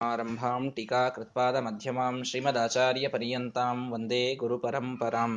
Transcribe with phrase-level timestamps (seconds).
[0.00, 0.64] ಆರಂಭಾಂ
[2.24, 5.32] ಶ್ರೀಮದಾಚಾರ್ಯ ಪರ್ಯಂತಾಂ ವಂದೇ ಗುರುಪರಂಪರಾಂ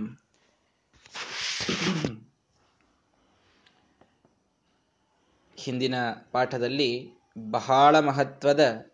[5.58, 5.96] ಹಿಂದಿನ
[6.32, 6.90] ಪಾಠದಲ್ಲಿ
[7.52, 8.92] ಬಹಳ ಮಹತ್ವದ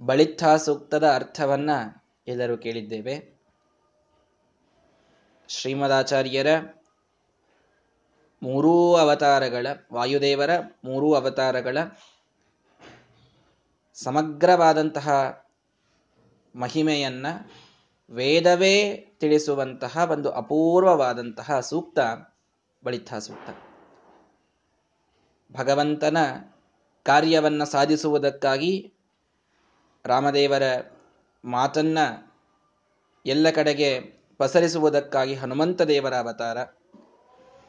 [0.00, 1.70] ಬಳಿತ್ಥಾ ಸೂಕ್ತದ ಅರ್ಥವನ್ನ
[2.28, 3.16] ಎಲ್ಲರೂ ಕೇಳಿದ್ದೇವೆ.
[5.48, 6.46] ಶ್ರೀಮದಾಚಾರ್ಯರ
[8.42, 10.50] ಮೂರೂ ಅವತಾರಗಳ, ವಾಯುದೇವರ
[10.84, 11.78] ಮೂರೂ ಅವತಾರಗಳ
[14.02, 15.08] ಸಮಗ್ರವಾದಂತಹ
[16.56, 17.26] ಮಹಿಮೆಯನ್ನ
[18.10, 21.98] ವೇದವೇ ತಿಳಿಸುವಂತಹ ಒಂದು ಅಪೂರ್ವವಾದಂತಹ ಸೂಕ್ತ,
[22.84, 23.50] ಬಳಿತ ಸೂಕ್ತ.
[25.56, 26.16] ಭಗವಂತನ
[27.04, 28.94] ಕಾರ್ಯವನ್ನ ಸಾಧಿಸುವುದಕ್ಕಾಗಿ
[30.04, 30.62] ರಾಮದೇವರ
[31.44, 31.98] ಮಾತನ್ನ
[33.26, 34.00] ಎಲ್ಲ ಕಡೆಗೆ
[34.38, 36.58] ಪಸರಿಸುವುದಕ್ಕಾಗಿ ಹನುಮಂತ ದೇವರ ಅವತಾರ.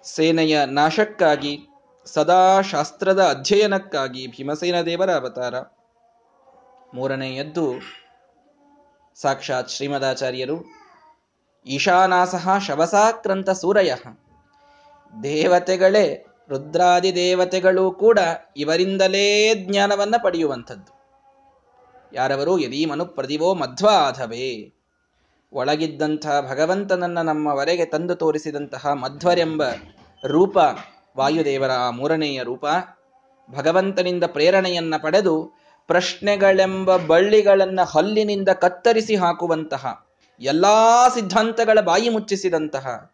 [0.04, 1.60] ಸೇನೆಯ ನಾಶಕ್ಕಾಗಿ
[2.06, 5.54] ಸದಾ ಶಾಸ್ತ್ರದ ಅಧ್ಯಯನಕ್ಕಾಗಿ ಭೀಮಸೇನ ದೇವರ ಅವತಾರ.
[6.98, 7.74] ಮೂರನೆಯದ್ದು
[9.16, 10.66] ಸಾಕ್ಷಾತ್ ಶ್ರೀಮದಾಚಾರ್ಯರು,
[11.66, 13.94] ಈಶಾನಾಸಹ ಶವಸಾಕ್ರಂತ ಸೂರಯ.
[15.24, 18.20] ದೇವತೆಗಳೇ, ರುದ್ರಾದಿ ದೇವತೆಗಳು ಕೂಡ
[18.58, 20.98] ಇವರಿಂದಲೇ ಜ್ಞಾನವನ್ನ ಪಡೆಯುವಂಥದ್ದು.
[22.14, 24.74] ಯಾರವರು ಯದೀ ಮನು ಪ್ರದಿವೋ ಮಧ್ವಾಧವೇ
[25.54, 29.64] ಒಳಗಿದ್ದಂತಹ ಭಗವಂತನನ್ನ ನಮ್ಮವರೆಗೆ ತಂದು ತೋರಿಸಿದಂತಹ ಮಧ್ವರೆಂಬ
[30.26, 30.58] ರೂಪ
[31.18, 32.66] ವಾಯುದೇವರ ಆ ಮೂರನೆಯ ರೂಪ,
[33.50, 40.08] ಭಗವಂತನಿಂದ ಪ್ರೇರಣೆಯನ್ನ ಪಡೆದು ಪ್ರಶ್ನೆಗಳೆಂಬ ಬಳ್ಳಿಗಳನ್ನು ಹಲ್ಲಿನಿಂದ ಕತ್ತರಿಸಿ ಹಾಕುವಂತಹ
[40.42, 40.66] ಎಲ್ಲ
[41.14, 43.12] ಸಿದ್ಧಾಂತಗಳ ಬಾಯಿ ಮುಚ್ಚಿಸಿದಂತಹ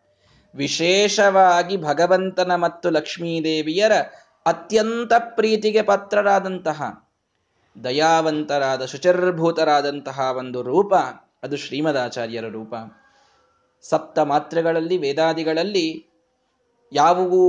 [0.55, 3.91] ವಿಶೇಷವಾಗಿ ಭಗವಂತನ ಮತ್ತು ಲಕ್ಷ್ಮೀದೇವಿಯರ
[4.45, 7.09] ಅತ್ಯಂತ ಪ್ರೀತಿಗೆ ಪಾತ್ರರಾದಂತಹ,
[7.83, 10.93] ದಯಾವಂತರಾದ, ಶುಚರ್ಭೂತರಾದಂತಹ ಒಂದು ರೂಪ
[11.43, 12.73] ಅದು ಶ್ರೀಮದಾಚಾರ್ಯರ ರೂಪ.
[13.81, 16.07] ಸಪ್ತ ಮಾತ್ರೆಗಳಲ್ಲಿ ವೇದಾದಿಗಳಲ್ಲಿ
[16.91, 17.41] ಯಾವುವು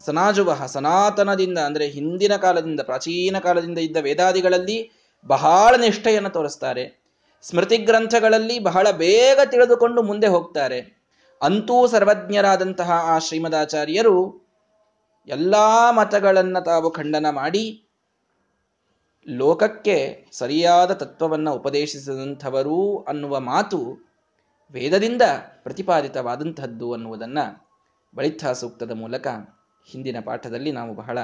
[0.00, 4.92] ಸನಾಜುವಹ, ಸನಾತನದಿಂದ ಅಂದ್ರೆ ಹಿಂದಿನ ಕಾಲದಿಂದ, ಪ್ರಾಚೀನ ಕಾಲದಿಂದ ಇದ್ದ ವೇದಾದಿಗಳಲ್ಲಿ
[5.26, 7.02] ಬಹಳ ನಿಷ್ಠೆಯನ್ನು ತೋರಿಸ್ತಾರೆ.
[7.42, 10.96] ಸ್ಮೃತಿ ಗ್ರಂಥಗಳಲ್ಲಿ ಬಹಳ ಬೇಗ ತಿಳಿದುಕೊಂಡು ಮುಂದೆ ಹೋಗ್ತಾರೆ.
[11.42, 14.46] ಅಂತೂ ಸರ್ವಜ್ಞರಾದಂತಹ ಆ ಶ್ರೀಮದಾಚಾರ್ಯರು
[15.26, 17.82] ಎಲ್ಲಾ ಮತಗಳನ್ನು ತಾವು ಖಂಡನ ಮಾಡಿ
[19.28, 24.06] ಲೋಕಕ್ಕೆ ಸರಿಯಾದ ತತ್ವವನ್ನು ಉಪದೇಶಿಸಿದಂಥವರು ಅನ್ನುವ ಮಾತು
[24.70, 25.22] ವೇದದಿಂದ
[25.62, 27.38] ಪ್ರತಿಪಾದಿತವಾದಂಥದ್ದು ಅನ್ನುವುದನ್ನ
[28.16, 29.26] ಬಳಿತ್ಥಾ ಸೂಕ್ತದ ಮೂಲಕ
[29.86, 31.18] ಹಿಂದಿನ ಪಾಠದಲ್ಲಿ ನಾವು ಬಹಳ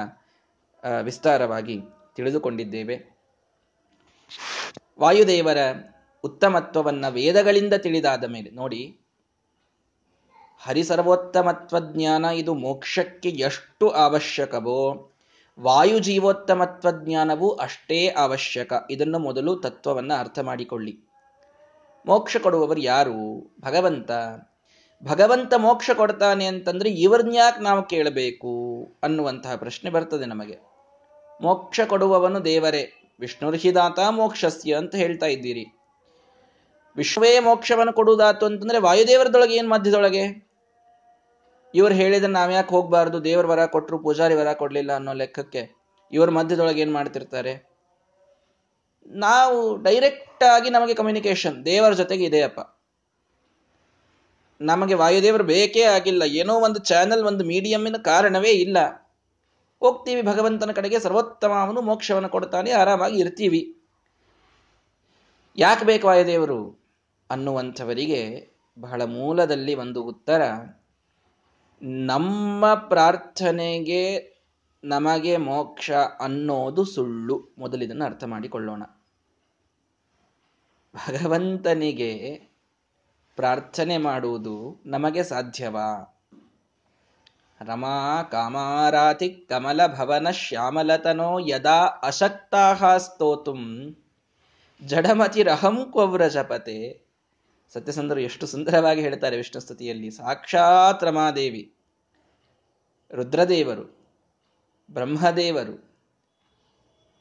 [1.01, 1.81] ವಿಸ್ತಾರವಾಗಿ
[2.15, 2.95] ತಿಳಿದುಕೊಂಡಿದ್ದೇವೆ.
[4.99, 5.57] ವಾಯುದೇವರ
[6.23, 8.99] ಉತ್ತಮತ್ವವನ್ನು ವೇದಗಳಿಂದ ತಿಳಿದಾದ ಮೇಲೆ, ನೋಡಿ
[10.61, 15.09] ಹರಿಸರ್ವೋತ್ತಮತ್ವ ಜ್ಞಾನ ಇದು ಮೋಕ್ಷಕ್ಕೆ ಎಷ್ಟು ಅವಶ್ಯಕವೋ
[15.59, 18.73] ವಾಯು ಜೀವೋತ್ತಮತ್ವ ಜ್ಞಾನವು ಅಷ್ಟೇ ಅವಶ್ಯಕ.
[18.89, 20.99] ಇದನ್ನು ಮೊದಲು ತತ್ವವನ್ನ ಅರ್ಥ ಮಾಡಿಕೊಳ್ಳಿ.
[22.05, 23.17] ಮೋಕ್ಷ ಕೊಡುವವರು ಯಾರು?
[23.61, 24.11] ಭಗವಂತ.
[25.03, 28.51] ಭಗವಂತ ಮೋಕ್ಷ ಕೊಡ್ತಾನೆ ಅಂತಂದ್ರೆ ಇವ್ರನ್ಯಾಕೆ ನಾವು ಕೇಳಬೇಕು
[29.03, 30.59] ಅನ್ನುವಂತಹ ಪ್ರಶ್ನೆ ಬರ್ತದೆ ನಮಗೆ.
[31.41, 35.65] ಮೋಕ್ಷ ಕೊಡುವವನು ದೇವರೇ ವಿಷ್ಣುರ್ಹಿದಾತ ಮೋಕ್ಷಸ್ಯ ಅಂತ ಹೇಳ್ತಾ ಇದ್ದೀರಿ.
[36.95, 40.49] ವಿಶ್ವವೇ ಮೋಕ್ಷವನ್ನು ಕೊಡುವುದಾತು ಅಂತಂದ್ರೆ ವಾಯುದೇವರದೊಳಗೆ ಏನ್ ಮಧ್ಯದೊಳಗೆ?
[41.75, 43.23] ಇವರು ಹೇಳಿದ್ರೆ ನಾವ್ಯಾಕೆ ಹೋಗ್ಬಾರ್ದು?
[43.23, 45.69] ದೇವರ ವರ ಕೊಟ್ಟರು ಪೂಜಾರಿ ವರ ಕೊಡ್ಲಿಲ್ಲ ಅನ್ನೋ ಲೆಕ್ಕಕ್ಕೆ
[46.11, 47.73] ಇವ್ರ ಮಧ್ಯದೊಳಗೆ ಏನ್ ಮಾಡ್ತಿರ್ತಾರೆ?
[49.07, 52.72] ನಾವು ಡೈರೆಕ್ಟ್ ಆಗಿ ನಮಗೆ ಕಮ್ಯುನಿಕೇಶನ್ ದೇವರ ಜೊತೆಗೆ ಇದೆಯಪ್ಪ.
[54.63, 56.23] ನಮಗೆ ವಾಯುದೇವರು ಬೇಕೇ ಆಗಿಲ್ಲ.
[56.23, 58.77] ಏನೋ ಒಂದು ಚಾನೆಲ್ ಒಂದು ಮೀಡಿಯಮ್ಮಿನ ಕಾರಣವೇ ಇಲ್ಲ.
[59.79, 61.51] ಹೋಗ್ತೀವಿ, ಭಗವಂತನ ಕಡೆಗೆ ಸರ್ವೋತ್ತಮ.
[61.51, 63.77] ಅವನು ಮೋಕ್ಷವನ್ನು ಕೊಡ್ತಾನೆ, ಆರಾಮಾಗಿ ಇರ್ತೀವಿ.
[65.57, 66.83] ಯಾಕೆ ಬೇಕು ವಾಯುದೇವರು?
[67.31, 70.41] ಅನ್ನುವಂಥವರಿಗೆ ಬಹಳ ಮೂಲದಲ್ಲಿ ಒಂದು ಉತ್ತರ.
[71.81, 74.33] ನಮ್ಮ ಪ್ರಾರ್ಥನೆಗೆ
[74.83, 77.55] ನಮಗೆ ಮೋಕ್ಷ ಅನ್ನೋದು ಸುಳ್ಳು.
[77.57, 78.83] ಮೊದಲಿದನ್ನು ಅರ್ಥ ಮಾಡಿಕೊಳ್ಳೋಣ.
[80.95, 82.41] ಭಗವಂತನಿಗೆ
[83.35, 86.09] ಪ್ರಾರ್ಥನೆ ಮಾಡುವುದು ನಮಗೆ ಸಾಧ್ಯವಾ?
[87.65, 93.95] ರಮಾ ಕಾಮಾರಾತಿ ಕಮಲ ಭವನ ಶ್ಯಾಮಲತನೋ ಯದಾ ಅಶಕ್ತಾಹ ಸ್ತೋತುಂ.
[94.85, 97.03] ಜಡಮತಿರಹಂ ಕ್ವವ್ರಜಪತೆ
[97.73, 100.11] ಸತ್ಯಸಂದರು ಎಷ್ಟು ಸುಂದರವಾಗಿ ಹೇಳ್ತಾರೆ ವಿಷ್ಣು ಸ್ತುತಿಯಲ್ಲಿ.
[100.11, 101.75] ಸಾಕ್ಷಾತ್ ರಮಾದೇವಿ,
[103.13, 103.97] ರುದ್ರದೇವರು,
[104.91, 105.92] ಬ್ರಹ್ಮದೇವರು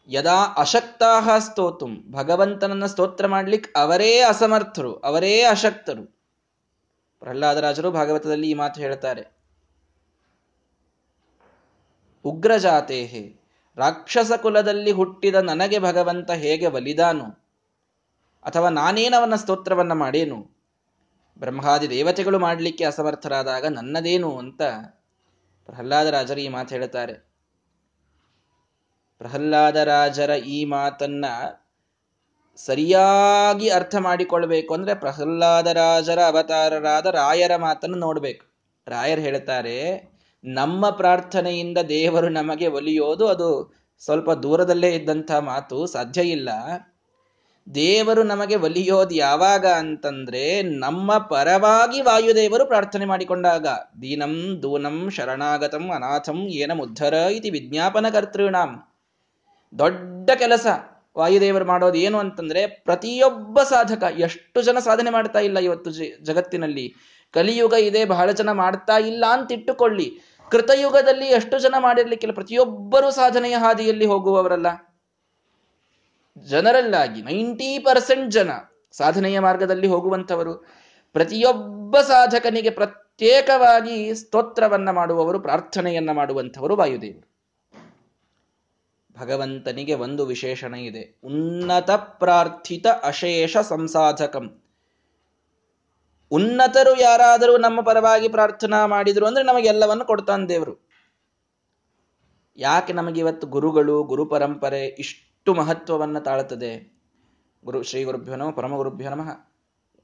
[0.08, 2.04] ಯದಾ ಅಶಕ್ತಾಹ ಸ್ತೋತುಂ.
[2.10, 6.22] ಭಗವಂತನನ್ನ ಸ್ತೋತ್ರ ಮಾಡ್ಲಿಕ್ಕೆ ಅವರೇ ಅಸಮರ್ಥರು, ಅವರೇ ಅಶಕ್ತರು.
[7.20, 9.32] ಪ್ರಹ್ಲಾದರಾಜರು ಭಾಗವತದಲ್ಲಿ ಈ ಮಾತು ಹೇಳ್ತಾರೆ.
[12.24, 13.36] ಉಗ್ರಜಾತೇಹೆ
[13.76, 17.24] ರಾಕ್ಷಸ ಕುಲದಲ್ಲಿ ಹುಟ್ಟಿದ ನನಗೆ ಭಗವಂತ ಹೇಗೆ ಬಲಿದಾನು?
[18.44, 20.50] ಅಥವಾ ನಾನೇನವನ ಸ್ತೋತ್ರವನ್ನ ಮಾಡೇನು?
[21.38, 24.62] ಬ್ರಹ್ಮಾದಿ ದೇವತೆಗಳು ಮಾಡಲಿಕ್ಕೆ ಅಸಮರ್ಥರಾದಾಗ ನನ್ನದೇನು ಅಂತ
[25.66, 27.31] ಪ್ರಹ್ಲಾದರಾಜರು ಈ ಮಾತು ಹೇಳ್ತಾರೆ.
[29.22, 31.24] ಪ್ರಹ್ಲಾದರಾಜರ ಈ ಮಾತನ್ನ
[32.56, 38.46] ಸರಿಯಾಗಿ ಅರ್ಥ ಮಾಡಿಕೊಳ್ಬೇಕು ಅಂದ್ರೆ ಪ್ರಹ್ಲಾದರಾಜರ ಅವತಾರರಾದ ರಾಯರ ಮಾತನ್ನು ನೋಡ್ಬೇಕು.
[38.86, 40.10] ರಾಯರ್ ಹೇಳ್ತಾರೆ,
[40.44, 43.74] ನಮ್ಮ ಪ್ರಾರ್ಥನೆಯಿಂದ ದೇವರು ನಮಗೆ ಒಲಿಯೋದು ಅದು
[44.04, 46.48] ಸ್ವಲ್ಪ ದೂರದಲ್ಲೇ ಇದ್ದಂಥ ಮಾತು, ಸಾಧ್ಯ ಇಲ್ಲ.
[47.74, 53.66] ದೇವರು ನಮಗೆ ಒಲಿಯೋದು ಯಾವಾಗ ಅಂತಂದ್ರೆ, ನಮ್ಮ ಪರವಾಗಿ ವಾಯುದೇವರು ಪ್ರಾರ್ಥನೆ ಮಾಡಿಕೊಂಡಾಗ.
[54.02, 58.88] ದೀನಂ ದೂನಂ ಶರಣಾಗತಂ ಅನಾಥಂ ಏನ ಮುದ್ಧರ ಇತಿ ವಿಜ್ಞಾಪನ ಕರ್ತೃಣಾಂ
[59.78, 60.66] ದೊಡ್ಡ ಕೆಲಸ
[61.18, 65.90] ವಾಯುದೇವರು ಮಾಡೋದು ಏನು ಅಂತಂದ್ರೆ ಪ್ರತಿಯೊಬ್ಬ ಸಾಧಕ ಎಷ್ಟು ಜನ ಸಾಧನೆ ಮಾಡ್ತಾ ಇಲ್ಲ ಇವತ್ತು
[66.24, 66.94] ಜಗತ್ತಿನಲ್ಲಿ?
[67.32, 70.18] ಕಲಿಯುಗ ಇದೆ, ಬಹಳ ಜನ ಮಾಡ್ತಾ ಇಲ್ಲ ಅಂತ ಇಟ್ಟುಕೊಳ್ಳಿ
[70.50, 72.34] ಕೃತಯುಗದಲ್ಲಿ ಎಷ್ಟು ಜನ ಮಾಡಿರ್ಲಿಕ್ಕಿಲ್ಲ?
[72.34, 74.66] ಪ್ರತಿಯೊಬ್ಬರು ಸಾಧನೆಯ ಹಾದಿಯಲ್ಲಿ ಹೋಗುವವರಲ್ಲ.
[76.38, 78.50] ಜನರಲ್ಲಾಗಿ ನೈಂಟಿ ಪರ್ಸೆಂಟ್ ಜನ
[78.92, 80.54] ಸಾಧನೆಯ ಮಾರ್ಗದಲ್ಲಿ ಹೋಗುವಂಥವರು.
[81.12, 87.31] ಪ್ರತಿಯೊಬ್ಬ ಸಾಧಕನಿಗೆ ಪ್ರತ್ಯೇಕವಾಗಿ ಸ್ತೋತ್ರವನ್ನ ಮಾಡುವವರು, ಪ್ರಾರ್ಥನೆಯನ್ನ ಮಾಡುವಂಥವರು ವಾಯುದೇವರು.
[89.20, 91.20] ಭಗವಂತನಿಗೆ ಒಂದು ವಿಶೇಷಣ ಇದೆ.
[91.24, 94.62] ಉನ್ನತ ಪ್ರಾರ್ಥಿತ ಅಶೇಷ ಸಂಸಾಧಕಂ.
[96.30, 100.88] ಉನ್ನತರು ಯಾರಾದರೂ ನಮ್ಮ ಪರವಾಗಿ ಪ್ರಾರ್ಥನಾ ಮಾಡಿದ್ರು ಅಂದ್ರೆ ನಮಗೆಲ್ಲವನ್ನು ಕೊಡ್ತಾನೆ ದೇವರು.
[102.56, 107.00] ಯಾಕೆ ನಮಗೆ ಇವತ್ತು ಗುರುಗಳು, ಗುರು ಪರಂಪರೆ ಇಷ್ಟು ಮಹತ್ವವನ್ನು ತಾಳುತ್ತದೆ?
[107.64, 109.52] ಗುರು, ಶ್ರೀ ಗುರುಭ್ಯೋ ನಮಃ, ಪರಮ ಗುರುಭ್ಯೋ ನಮಃ.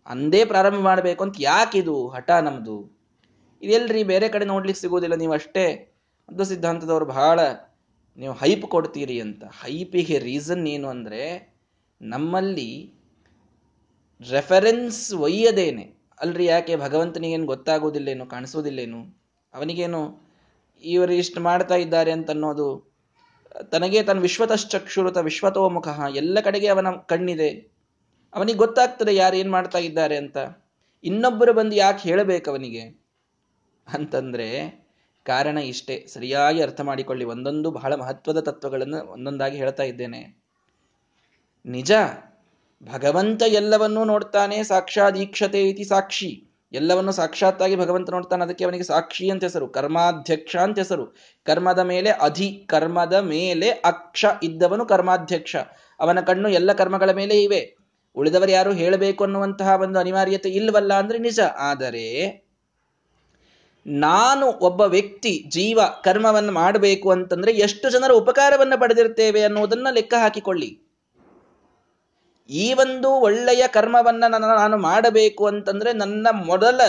[0.07, 2.09] ಅಂದೇ ಪ್ರಾರಂಭ ಮಾಡಬೇಕು ಅಂತ ಯಾಕಿದು?
[2.09, 2.99] ಹಠ ನಮ್ದು.
[3.63, 5.95] ಇದೆಲ್ರಿ ಬೇರೆ ಕಡೆ ನೋಡ್ಲಿಕ್ಕೆ ಸಿಗೋದಿಲ್ಲ ನೀವು ಅಷ್ಟೇ
[6.29, 7.41] ಅದು ಸಿದ್ಧಾಂತದವರು ಬಹಳ
[8.19, 9.45] ನೀವು ಹೈಪ್ ಕೊಡ್ತೀರಿ ಅಂತ.
[9.45, 11.23] ಹೈಪಿಗೆ ರೀಸನ್ ಏನು ಅಂದರೆ
[12.01, 12.71] ನಮ್ಮಲ್ಲಿ
[14.31, 15.85] ರೆಫರೆನ್ಸ್ ಒಯ್ಯದೇನೆ.
[16.21, 19.01] ಅಲ್ರಿ ಯಾಕೆ ಭಗವಂತನಿಗೇನು ಗೊತ್ತಾಗೋದಿಲ್ಲೇನು, ಕಾಣಿಸೋದಿಲ್ಲೇನು?
[19.55, 20.01] ಅವನಿಗೇನು
[20.85, 22.69] ಇವರು ಇಷ್ಟು ಮಾಡ್ತಾ ಇದ್ದಾರೆ ಅಂತ ಅನ್ನೋದು
[23.71, 27.51] ತನಗೆ ತನ್ನ ವಿಶ್ವತಶ್ಚಕ್ಷುರತ, ವಿಶ್ವತೋಮುಖ ಎಲ್ಲ ಕಡೆಗೆ ಅವನ ಕಣ್ಣಿದೆ.
[28.35, 30.39] ಅವನಿಗೆ ಗೊತ್ತಾಗ್ತದೆ ಯಾರು ಏನು ಮಾಡ್ತಾ ಇದ್ದಾರೆ ಅಂತ.
[31.05, 32.85] ಇನ್ನೊಬ್ಬರು ಬಂದು ಯಾಕೆ ಹೇಳಬೇಕು ಅವನಿಗೆ?
[33.95, 34.49] ಅಂತಂದ್ರೆ
[35.29, 35.97] ಕಾರಣ ಇಷ್ಟೇ.
[36.15, 37.25] ಸರಿಯಾಗಿ ಅರ್ಥ ಮಾಡಿಕೊಳ್ಳಿ.
[37.25, 40.21] ಒಂದೊಂದು ಬಹಳ ಮಹತ್ವದ ತತ್ವಗಳನ್ನು ಒಂದೊಂದಾಗಿ ಹೇಳ್ತಾ ಇದ್ದೇನೆ.
[41.67, 41.93] ನಿಜ,
[42.83, 46.31] ಭಗವಂತ ಎಲ್ಲವನ್ನೂ ನೋಡ್ತಾನೆ ಸಾಕ್ಷಾದೀಕ್ಷತೆ ಇತಿ ಸಾಕ್ಷಿ.
[46.73, 51.07] ಎಲ್ಲವನ್ನು ಸಾಕ್ಷಾತ್ತಾಗಿ ಭಗವಂತ ನೋಡ್ತಾನೆ, ಅದಕ್ಕೆ ಅವನಿಗೆ ಸಾಕ್ಷಿ ಅಂತ ಹೆಸರು, ಕರ್ಮಾಧ್ಯಕ್ಷ ಅಂತ ಹೆಸರು.
[51.45, 55.57] ಕರ್ಮದ ಮೇಲೆ ಅಧಿ, ಕರ್ಮದ ಮೇಲೆ ಅಕ್ಷ ಇದ್ದವನು ಕರ್ಮಾಧ್ಯಕ್ಷ.
[56.01, 57.63] ಅವನ ಕಣ್ಣು ಎಲ್ಲ ಕರ್ಮಗಳ ಮೇಲೆ ಇವೆ.
[58.17, 61.41] ಉಳಿದವರು ಯಾರು ಹೇಳಬೇಕು ಅನ್ನುವಂತಹ ಒಂದು ಅನಿವಾರ್ಯತೆ ಇಲ್ವಲ್ಲ ಅಂದ್ರೆ ನಿಜ.
[61.59, 62.05] ಆದರೆ
[63.89, 70.83] ನಾನು ಒಬ್ಬ ವ್ಯಕ್ತಿ ಜೀವ ಕರ್ಮವನ್ನು ಮಾಡಬೇಕು ಅಂತಂದ್ರೆ ಎಷ್ಟು ಜನರ ಉಪಕಾರವನ್ನು ಪಡೆದಿರ್ತೇವೆ ಅನ್ನುವುದನ್ನ ಲೆಕ್ಕ ಹಾಕಿಕೊಳ್ಳಿ.
[72.51, 76.81] ಈ ಒಂದು ಒಳ್ಳೆಯ ಕರ್ಮವನ್ನ ನಾನು ಮಾಡಬೇಕು ಅಂತಂದ್ರೆ ನನ್ನ ಮೊದಲ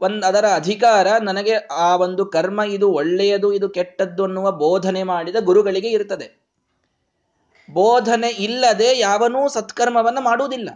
[0.00, 5.88] ಒಂದು ಅದರ ಅಧಿಕಾರ ನನಗೆ ಆ ಒಂದು ಕರ್ಮ ಇದು ಒಳ್ಳೆಯದು, ಇದು ಕೆಟ್ಟದ್ದು ಅನ್ನುವ ಬೋಧನೆ ಮಾಡಿದ ಗುರುಗಳಿಗೆ
[5.88, 6.40] ಇರ್ತದೆ.
[7.70, 10.70] ಬೋಧನೆ ಇಲ್ಲದೆ ಯಾವನೂ ಸತ್ಕರ್ಮವನ್ನು ಮಾಡುವುದಿಲ್ಲ.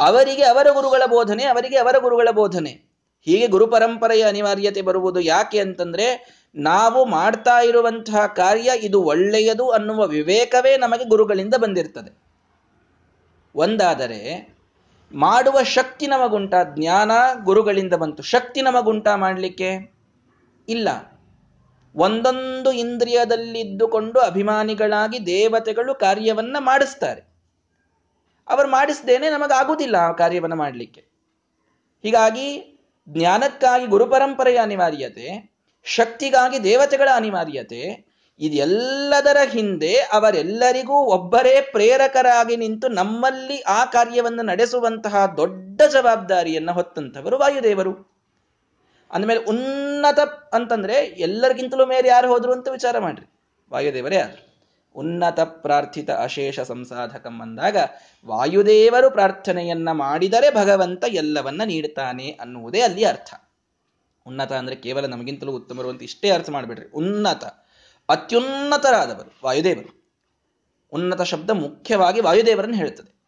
[0.00, 2.87] ಅವರಿಗೆ ಅವರ ಗುರುಗಳ ಬೋಧನೆ, ಅವರಿಗೆ ಅವರ ಗುರುಗಳ ಬೋಧನೆ.
[3.28, 10.76] ಹೀಗೆ ಗುರು ಪರಂಪರೆಯ ಅನಿವಾರ್ಯತೆ ಬರುವುದು ಯಾಕೆ ಅಂತಂದ್ರೆ ನಾವು ಮಾಡ್ತಾ ಇರುವಂತಹ ಕಾರ್ಯ ಇದು ಒಳ್ಳೆಯದು ಅನ್ನುವ ವಿವೇಕವೇ
[10.76, 12.18] ನಮಗೆ ಗುರುಗಳಿಂದ ಬಂದಿರ್ತದೆ.
[13.54, 14.54] ಒಂದಾದರೆ
[15.14, 17.10] ಮಾಡುವ ಶಕ್ತಿ ನಮಗುಂಟ, ಜ್ಞಾನ
[17.44, 18.22] ಗುರುಗಳಿಂದ ಬಂತು.
[18.22, 19.94] ಶಕ್ತಿ ನಮಗುಂಟ ಮಾಡಲಿಕ್ಕೆ?
[20.68, 20.88] ಇಲ್ಲ.
[21.96, 27.20] ಒಂದೊಂದು ಇಂದ್ರಿಯದಲ್ಲಿದ್ದುಕೊಂಡು ಅಭಿಮಾನಿಗಳಾಗಿ ದೇವತೆಗಳು ಕಾರ್ಯವನ್ನ ಮಾಡಿಸ್ತಾರೆ.
[28.48, 31.00] ಅವರು ಮಾಡಿಸ್ದೇನೆ ನಮಗಾಗುವುದಿಲ್ಲ ಆ ಕಾರ್ಯವನ್ನು ಮಾಡಲಿಕ್ಕೆ.
[32.02, 32.74] ಹೀಗಾಗಿ
[33.08, 38.08] ಜ್ಞಾನಕ್ಕಾಗಿ ಗುರುಪರಂಪರೆಯ ಅನಿವಾರ್ಯತೆ, ಶಕ್ತಿಗಾಗಿ ದೇವತೆಗಳ ಅನಿವಾರ್ಯತೆ,
[38.40, 48.18] ಇದೆಲ್ಲದರ ಹಿಂದೆ ಅವರೆಲ್ಲರಿಗೂ ಒಬ್ಬರೇ ಪ್ರೇರಕರಾಗಿ ನಿಂತು ನಮ್ಮಲ್ಲಿ ಆ ಕಾರ್ಯವನ್ನು ನಡೆಸುವಂತಹ ದೊಡ್ಡ ಜವಾಬ್ದಾರಿಯನ್ನು ಹೊತ್ತಂಥವರು ವಾಯುದೇವರು.
[49.10, 50.18] ಅಂದಮೇಲೆ ಉನ್ನತ
[50.54, 53.32] ಅಂತಂದ್ರೆ ಎಲ್ಲರಿಗಿಂತಲೂ ಮೇಲೆ ಯಾರು ಹೋದ್ರು ಅಂತ ವಿಚಾರ ಮಾಡ್ರಿ.
[53.72, 54.47] ವಾಯುದೇವರೇ ಆದ್ರು.
[54.94, 57.76] ಉನ್ನತ ಪ್ರಾರ್ಥಿತ ಅಶೇಷ ಸಂಸಾಧಕಂ ಅಂದಾಗ
[58.26, 63.34] ವಾಯುದೇವರು ಪ್ರಾರ್ಥನೆಯನ್ನ ಮಾಡಿದರೆ ಭಗವಂತ ಎಲ್ಲವನ್ನ ನೀಡ್ತಾನೆ ಅನ್ನುವುದೇ ಅಲ್ಲಿ ಅರ್ಥ.
[64.26, 66.86] ಉನ್ನತ ಅಂದ್ರೆ ಕೇವಲ ನಮಗಿಂತಲೂ ಉತ್ತಮರು ಅಂತ ಇಷ್ಟೇ ಅರ್ಥ ಮಾಡಿಬಿಡ್ರಿ.
[66.90, 67.44] ಉನ್ನತ,
[68.08, 70.12] ಅತ್ಯುನ್ನತರಾದವರು ವಾಯುದೇವರು.
[70.92, 73.18] ಉನ್ನತ ಶಬ್ದ ಮುಖ್ಯವಾಗಿ ವಾಯುದೇವರನ್ನು ಹೇಳ್ತದೆ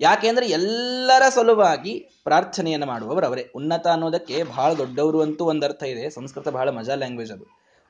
[0.00, 3.50] ಯಾಕೆಂದ್ರೆ ಎಲ್ಲರ ಸಲುವಾಗಿ ಪ್ರಾರ್ಥನೆಯನ್ನು ಮಾಡುವವರು ಅವರೇ.
[3.54, 6.10] ಉನ್ನತ ಅನ್ನೋದಕ್ಕೆ ಬಹಳ ದೊಡ್ಡವರು ಅಂತೂ ಒಂದು ಅರ್ಥ ಇದೆ.
[6.10, 7.46] ಸಂಸ್ಕೃತ ಬಹಳ ಮಜಾ ಲ್ಯಾಂಗ್ವೇಜ್ ಅದು.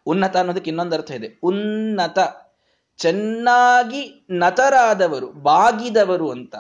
[0.07, 1.41] ಉನ್ನತ ಅನ್ನೋದಕ್ಕೆ ಇನ್ನೊಂದು ಅರ್ಥ ಇದೆ.
[1.43, 2.19] ಉನ್ನತ
[3.01, 6.55] ಚೆನ್ನಾಗಿ ನತರಾದವರು ಬಾಗಿದವರು ಅಂತ,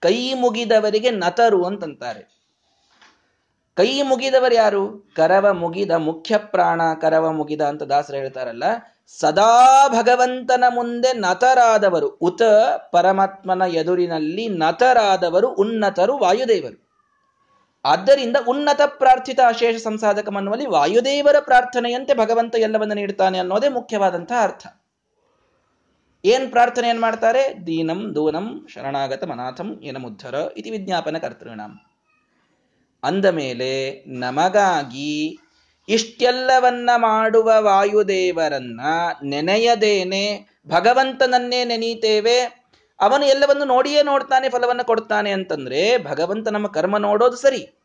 [0.00, 2.22] ಕೈ ಮುಗಿದವರಿಗೆ ನತರು ಅಂತಂತಾರೆ.
[3.76, 5.12] ಕೈ ಮುಗಿದವರು ಯಾರು?
[5.16, 8.64] ಕರವ ಮುಗಿದ ಮುಖ್ಯ ಪ್ರಾಣ, ಕರವ ಮುಗಿದ ಅಂತ ದಾಸರು ಹೇಳ್ತಾರಲ್ಲ,
[9.20, 12.42] ಸದಾ ಭಗವಂತನ ಮುಂದೆ ನತರಾದವರು ಉತ
[12.92, 16.78] ಪರಮಾತ್ಮನ ಎದುರಿನಲ್ಲಿ ನತರಾದವರು ಉನ್ನತರು ವಾಯುದೇವರು.
[17.84, 24.66] ಆದ್ದರಿಂದ ಉನ್ನತ ಪ್ರಾರ್ಥಿತ ಅಶೇಷ ಸಂಸಾಧಕ ಮನ್ನುವಲ್ಲಿ ವಾಯುದೇವರ ಪ್ರಾರ್ಥನೆಯಂತೆ ಭಗವಂತ ಎಲ್ಲವನ್ನ ನೀಡ್ತಾನೆ ಅನ್ನೋದೇ ಮುಖ್ಯವಾದಂತಹ ಅರ್ಥ.
[26.24, 27.66] ಏನ್ ಪ್ರಾರ್ಥನೆಯನ್ನು ಮಾಡ್ತಾರೆ?
[27.66, 31.72] ದೀನಂ ದೂನಂ ಶರಣಾಗತ ಮನಾಥಂ ಏನಮುದ್ಧರ ಇತಿ ವಿಜ್ಞಾಪನ ಕರ್ತೃಣಂ.
[33.02, 35.38] ಅಂದ ಮೇಲೆ ನಮಗಾಗಿ
[35.88, 38.80] ಇಷ್ಟೆಲ್ಲವನ್ನ ಮಾಡುವ ವಾಯುದೇವರನ್ನ
[39.24, 40.24] ನೆನೆಯದೇನೆ
[40.68, 42.62] ಭಗವಂತನನ್ನೇ ನೆನೀತೇವೆ.
[43.00, 47.81] ಅವನು ಎಲ್ಲವನ್ನು ನೋಡಿಯೇ ನೋಡ್ತಾನೆ, ಫಲವನ್ನು ಕೊಡ್ತಾನೆ ಅಂತಂದ್ರೆ ಭಗವಂತ ನಮ್ಮ ಕರ್ಮ ನೋಡೋದು ಸರಿ.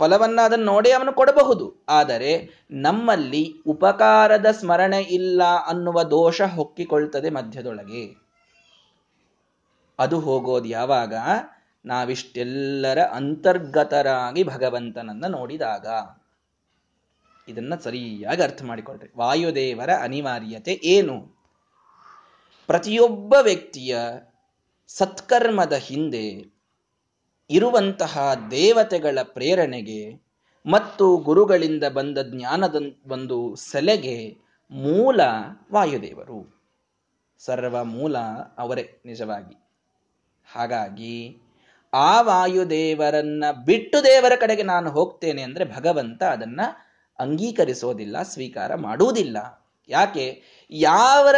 [0.00, 1.84] ಫಲವನ್ನ ಅದನ್ನು ನೋಡಿ ಅವನು ಕೊಡಬಹುದು.
[1.88, 8.16] ಆದರೆ ನಮ್ಮಲ್ಲಿ ಉಪಕಾರದ ಸ್ಮರಣೆ ಇಲ್ಲ ಅನ್ನುವ ದೋಷ ಹೊಕ್ಕಿಕೊಳ್ತದೆ ಮಧ್ಯದೊಳಗೆ.
[9.98, 11.14] ಅದು ಹೋಗೋದು ಯಾವಾಗ?
[11.84, 15.86] ನಾವಿಷ್ಟೆಲ್ಲರ ಅಂತರ್ಗತರಾಗಿ ಭಗವಂತನನ್ನ ನೋಡಿದಾಗ.
[17.48, 19.12] ಇದನ್ನ ಸರಿಯಾಗಿ ಅರ್ಥ ಮಾಡಿಕೊಳ್ರಿ.
[19.18, 21.40] ವಾಯುದೇವರ ಅನಿವಾರ್ಯತೆ ಏನು?
[22.66, 23.98] ಪ್ರತಿಯೊಬ್ಬ ವ್ಯಕ್ತಿಯ
[24.88, 26.59] ಸತ್ಕರ್ಮದ ಹಿಂದೆ
[27.50, 30.30] ಇರುವಂತಹ ದೇವತೆಗಳ ಪ್ರೇರಣೆಗೆ
[30.66, 32.76] ಮತ್ತು ಗುರುಗಳಿಂದ ಬಂದ ಜ್ಞಾನದ
[33.06, 34.38] ಒಂದು ಸೆಲೆಗೆ
[34.70, 35.20] ಮೂಲ
[35.72, 36.60] ವಾಯುದೇವರು.
[37.38, 38.18] ಸರ್ವ ಮೂಲ
[38.58, 39.56] ಅವರೇ ನಿಜವಾಗಿ.
[40.52, 41.38] ಹಾಗಾಗಿ
[41.92, 46.60] ಆ ವಾಯುದೇವರನ್ನ ಬಿಟ್ಟು ದೇವರ ಕಡೆಗೆ ನಾನು ಹೋಗ್ತೇನೆ ಅಂದ್ರೆ ಭಗವಂತ ಅದನ್ನ
[47.18, 49.68] ಅಂಗೀಕರಿಸೋದಿಲ್ಲ, ಸ್ವೀಕಾರ ಮಾಡುವುದಿಲ್ಲ.
[49.88, 50.42] ಯಾಕೆ?
[50.70, 51.34] ಯಾವರ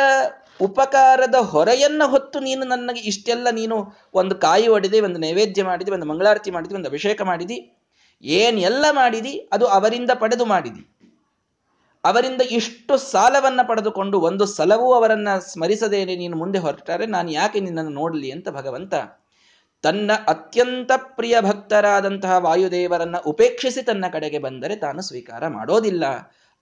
[0.61, 6.51] ಉಪಕಾರದ ಹೊರೆಯನ್ನ ಹೊತ್ತು ನೀನು ನನಗೆ ಇಷ್ಟೆಲ್ಲ ನೀನು ಒಂದು ಕಾಯಿ ಹೊಡೆದೆ ಒಂದು ನೈವೇದ್ಯ ಮಾಡಿದಿ, ಒಂದು ಮಂಗಳಾರತಿ
[6.51, 7.73] ಮಾಡಿದಿ, ಒಂದು ಅಭಿಷೇಕ ಮಾಡಿದಿ,
[8.23, 10.99] ಏನ್ ಎಲ್ಲ ಮಾಡಿದಿ, ಅದು ಅವರಿಂದ ಪಡೆದು ಮಾಡಿದಿ.
[12.05, 18.31] ಅವರಿಂದ ಇಷ್ಟು ಸಾಲವನ್ನ ಪಡೆದುಕೊಂಡು ಒಂದು ಸಲವೂ ಅವರನ್ನ ಸ್ಮರಿಸದೇನೆ ನೀನು ಮುಂದೆ ಹೊರಟಾರೆ, ನಾನು ಯಾಕೆ ನಿನ್ನನ್ನು ನೋಡಲಿ
[18.31, 18.95] ಅಂತ ಭಗವಂತ
[19.83, 26.05] ತನ್ನ ಅತ್ಯಂತ ಪ್ರಿಯ ಭಕ್ತರಾದಂತಹ ವಾಯುದೇವರನ್ನ ಉಪೇಕ್ಷಿಸಿ ತನ್ನ ಕಡೆಗೆ ಬಂದರೆ ತಾನು ಸ್ವೀಕಾರ ಮಾಡೋದಿಲ್ಲ.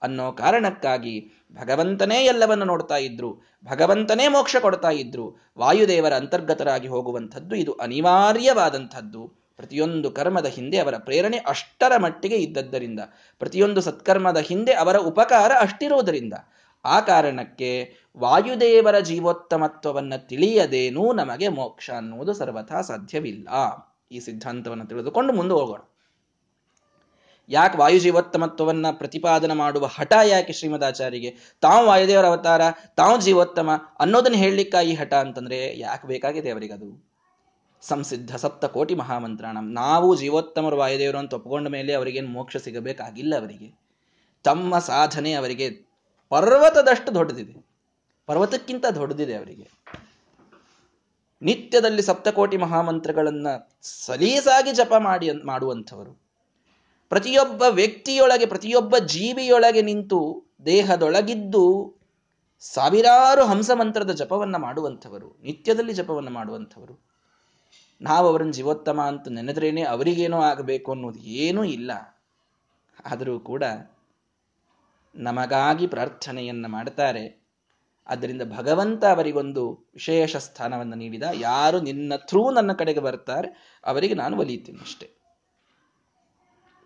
[0.02, 9.40] ಅನ್ನೋ ಕಾರಣಕ್ಕಾಗಿ ಭಗವಂತನೇ ಎಲ್ಲವನ್ನು ನೋಡ್ತಾ ಇದ್ರು, ಭಗವಂತನೇ ಮೋಕ್ಷ ಕೊಡ್ತಾ ಇದ್ರು, ವಾಯುದೇವರ ಅಂತರ್ಗತರಾಗಿ ಹೋಗುವಂಥದ್ದು ಇದು ಅನಿವಾರ್ಯವಾದಂಥದ್ದು.
[9.56, 13.00] ಪ್ರತಿಯೊಂದು ಕರ್ಮದ ಹಿಂದೆ ಅವರ ಪ್ರೇರಣೆ ಅಷ್ಟರ ಮಟ್ಟಿಗೆ ಇದ್ದದ್ದರಿಂದ,
[13.38, 16.32] ಪ್ರತಿಯೊಂದು ಸತ್ಕರ್ಮದ ಹಿಂದೆ ಅವರ ಉಪಕಾರ ಅಷ್ಟಿರುವುದರಿಂದ.
[16.84, 23.48] ಆ ಕಾರಣಕ್ಕೆ ವಾಯುದೇವರ ಜೀವೋತ್ತಮತ್ವವನ್ನು ತಿಳಿಯದೇನೂ ನಮಗೆ ಮೋಕ್ಷ ಅನ್ನುವುದು ಸರ್ವಥಾ ಸಾಧ್ಯವಿಲ್ಲ.
[24.12, 25.89] ಈ ಸಿದ್ಧಾಂತವನ್ನು ತಿಳಿದುಕೊಂಡು ಮುಂದೆ ಹೋಗೋಣ.
[27.50, 31.56] ಯಾಕೆ ವಾಯುಜೀವೋತ್ತಮತ್ವವನ್ನು ಪ್ರತಿಪಾದನೆ ಮಾಡುವ ಹಠ ಯಾಕೆ ಶ್ರೀಮದಾಚಾರ್ಯಗೆ?
[31.60, 32.60] ತಾವು ವಾಯುದೇವರ ಅವತಾರ,
[32.96, 37.10] ತಾವು ಜೀವೋತ್ತಮ ಅನ್ನೋದನ್ನ ಹೇಳಲಿಕ್ಕ ಈ ಹಠ ಅಂತಂದ್ರೆ ಯಾಕೆ ಬೇಕಾಗಿದೆ ಅದು
[37.82, 43.80] ಸಂಸಿದ್ಧ ಸಪ್ತ ಕೋಟಿ ಮಹಾಮಂತ್ರ ನಾವು ಜೀವೋತ್ತಮರು ವಾಯುದೇವರು ಅಂತ ಒಪ್ಕೊಂಡ ಮೇಲೆ ಅವರಿಗೇನು ಮೋಕ್ಷ ಸಿಗಬೇಕಾಗಿಲ್ಲ ಅವರಿಗೆ.
[44.44, 45.70] ತಮ್ಮ ಸಾಧನೆ ಅವರಿಗೆ
[46.28, 47.66] ಪರ್ವತದಷ್ಟು ದೊಡ್ಡದಿದೆ.
[48.26, 49.70] ಪರ್ವತಕ್ಕಿಂತ ದೊಡ್ಡದಿದೆ ಅವರಿಗೆ.
[51.42, 53.46] ನಿತ್ಯದಲ್ಲಿ ಸಪ್ತಕೋಟಿ ಮಹಾಮಂತ್ರಗಳನ್ನ
[53.82, 56.29] ಸಲೀಸಾಗಿ ಜಪ ಮಾಡಿ, ಮಾಡುವಂಥವರು.
[57.10, 61.94] ಪ್ರತಿಯೊಬ್ಬ ವ್ಯಕ್ತಿಯೊಳಗೆ, ಪ್ರತಿಯೊಬ್ಬ ಜೀವಿಯೊಳಗೆ ನಿಂತು ದೇಹದೊಳಗಿದ್ದು
[62.60, 67.10] ಸಾವಿರಾರು ಹಂಸ ಮಂತ್ರದ ಜಪವನ್ನ ಮಾಡುವಂಥವರು, ನಿತ್ಯದಲ್ಲಿ ಜಪವನ್ನು ಮಾಡುವಂಥವರು.
[68.00, 71.90] ನಾವು ಅವರನ್ನು ಜೀವೋತ್ತಮ ಅಂತ ನೆನೆದ್ರೇನೆ ಅವರಿಗೇನೋ ಆಗಬೇಕು ಅನ್ನೋದು ಏನೂ ಇಲ್ಲ.
[73.06, 73.64] ಆದರೂ ಕೂಡ
[75.14, 77.44] ನಮಗಾಗಿ ಪ್ರಾರ್ಥನೆಯನ್ನು ಮಾಡ್ತಾರೆ.
[78.06, 84.78] ಅದರಿಂದ ಭಗವಂತ ಅವರಿಗೊಂದು ವಿಶೇಷ ಸ್ಥಾನವನ್ನು ನೀಡಿದ ಯಾರು ನಿನ್ನ ಥ್ರೂ ನನ್ನ ಕಡೆಗೆ ಬರ್ತಾರೆ, ಅವರಿಗೆ ನಾನು ಒಲಿಯುತ್ತೇನೆ
[84.78, 85.19] ಅಷ್ಟೇ.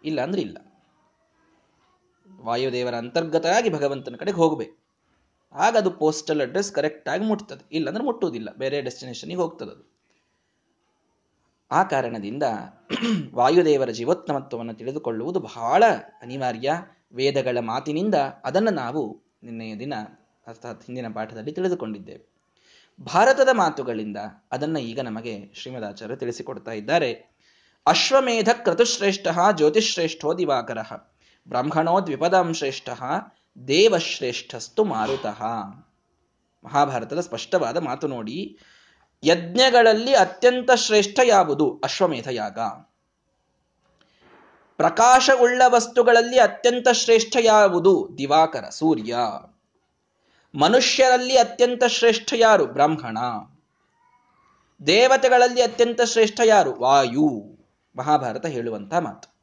[0.04, 0.58] ಇಲ್ಲ ಅಂದ್ರೆ ಇಲ್ಲ.
[2.44, 4.84] ವಾಯುದೇವರ ಅಂತರ್ಗತವಾಗಿ ಭಗವಂತನ ಕಡೆಗೆ ಹೋಗಬೇಕು.
[5.52, 7.64] ಆಗ ಅದು ಪೋಸ್ಟಲ್ ಅಡ್ರೆಸ್ ಕರೆಕ್ಟ್ ಆಗಿ ಮುಟ್ತದೆ.
[7.72, 8.48] ಇಲ್ಲಾಂದ್ರೆ ಮುಟ್ಟುವುದಿಲ್ಲ.
[8.58, 9.94] ಬೇರೆ ಡೆಸ್ಟಿನೇಷನ್ಗೆ ಹೋಗ್ತದೆ ಅದು.
[11.70, 12.42] ಆ ಕಾರಣದಿಂದ
[13.34, 15.84] ವಾಯುದೇವರ ಜೀವೋತ್ತಮತ್ವವನ್ನು ತಿಳಿದುಕೊಳ್ಳುವುದು ಬಹಳ
[16.22, 16.72] ಅನಿವಾರ್ಯ.
[17.12, 19.94] ವೇದಗಳ ಮಾತಿನಿಂದ ಅದನ್ನು ನಾವು ನಿನ್ನೆಯ ದಿನ,
[20.46, 22.34] ಅರ್ಥಾತ್ ಹಿಂದಿನ ಪಾಠದಲ್ಲಿ ತಿಳಿದುಕೊಂಡಿದ್ದೇವೆ.
[23.02, 24.16] ಭಾರತದ ಮಾತುಗಳಿಂದ
[24.52, 27.33] ಅದನ್ನು ಈಗ ನಮಗೆ ಶ್ರೀಮದಾಚಾರ್ಯ ತಿಳಿಸಿಕೊಡ್ತಾ ಇದ್ದಾರೆ.
[27.86, 29.26] ಅಶ್ವಮೇಧ ಕ್ರತುಶ್ರೇಷ್ಠ
[29.56, 30.78] ಜ್ಯೋತಿಶ್ರೇಷ್ಠೋ ದಿವಾಕರ.
[31.48, 32.88] ಬ್ರಾಹ್ಮಣೋ ದ್ವಿಪದಂ ಶ್ರೇಷ್ಠ
[33.68, 35.42] ದೇವಶ್ರೇಷ್ಠಸ್ತು ಮಾರುತಃ.
[36.64, 38.58] ಮಹಾಭಾರತದ ಸ್ಪಷ್ಟವಾದ ಮಾತು ನೋಡಿ.
[39.24, 41.80] ಯಜ್ಞಗಳಲ್ಲಿ ಅತ್ಯಂತ ಶ್ರೇಷ್ಠ ಯಾವುದು?
[41.84, 42.58] ಅಶ್ವಮೇಧ ಯಾಗ.
[44.76, 48.08] ಪ್ರಕಾಶವುಳ್ಳ ವಸ್ತುಗಳಲ್ಲಿ ಅತ್ಯಂತ ಶ್ರೇಷ್ಠ ಯಾವುದು?
[48.18, 49.16] ದಿವಾಕರ, ಸೂರ್ಯ.
[50.54, 52.66] ಮನುಷ್ಯರಲ್ಲಿ ಅತ್ಯಂತ ಶ್ರೇಷ್ಠ ಯಾರು?
[52.66, 53.18] ಬ್ರಾಹ್ಮಣ.
[54.86, 56.72] ದೇವತೆಗಳಲ್ಲಿ ಅತ್ಯಂತ ಶ್ರೇಷ್ಠ ಯಾರು?
[56.72, 57.53] ವಾಯು.
[57.96, 59.34] ಮಹಾಭಾರತ ಹೇಳುವಂಥ ಮಾತು.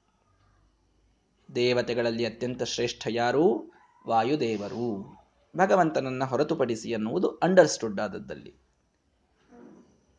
[1.56, 3.72] ದೇವತೆಗಳಲ್ಲಿ ಅತ್ಯಂತ ಶ್ರೇಷ್ಠ ಯಾರು?
[4.08, 5.18] ವಾಯುದೇವರು.
[5.58, 8.56] ಭಗವಂತನನ್ನ ಹೊರತುಪಡಿಸಿ ಅನ್ನುವುದು ಅಂಡರ್ಸ್ಟುಡ್ ಆದದ್ದಲ್ಲಿ.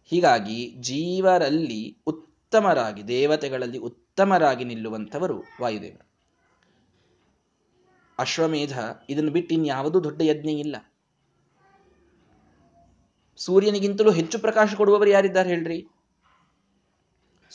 [0.04, 6.12] ಹೀಗಾಗಿ ಜೀವರಲ್ಲಿ ಉತ್ತಮರಾಗಿ, ದೇವತೆಗಳಲ್ಲಿ ಉತ್ತಮರಾಗಿ ನಿಲ್ಲುವಂಥವರು ವಾಯುದೇವರು.
[8.18, 10.76] ಅಶ್ವಮೇಧ ಇದನ್ನು ಬಿಟ್ಟು ಇನ್ಯಾವುದೂ ದೊಡ್ಡ ಯಜ್ಞ ಇಲ್ಲ.
[13.36, 15.86] ಸೂರ್ಯನಿಗಿಂತಲೂ ಹೆಚ್ಚು ಪ್ರಕಾಶ ಕೊಡುವವರು ಯಾರಿದ್ದಾರೆ ಹೇಳ್ರಿ?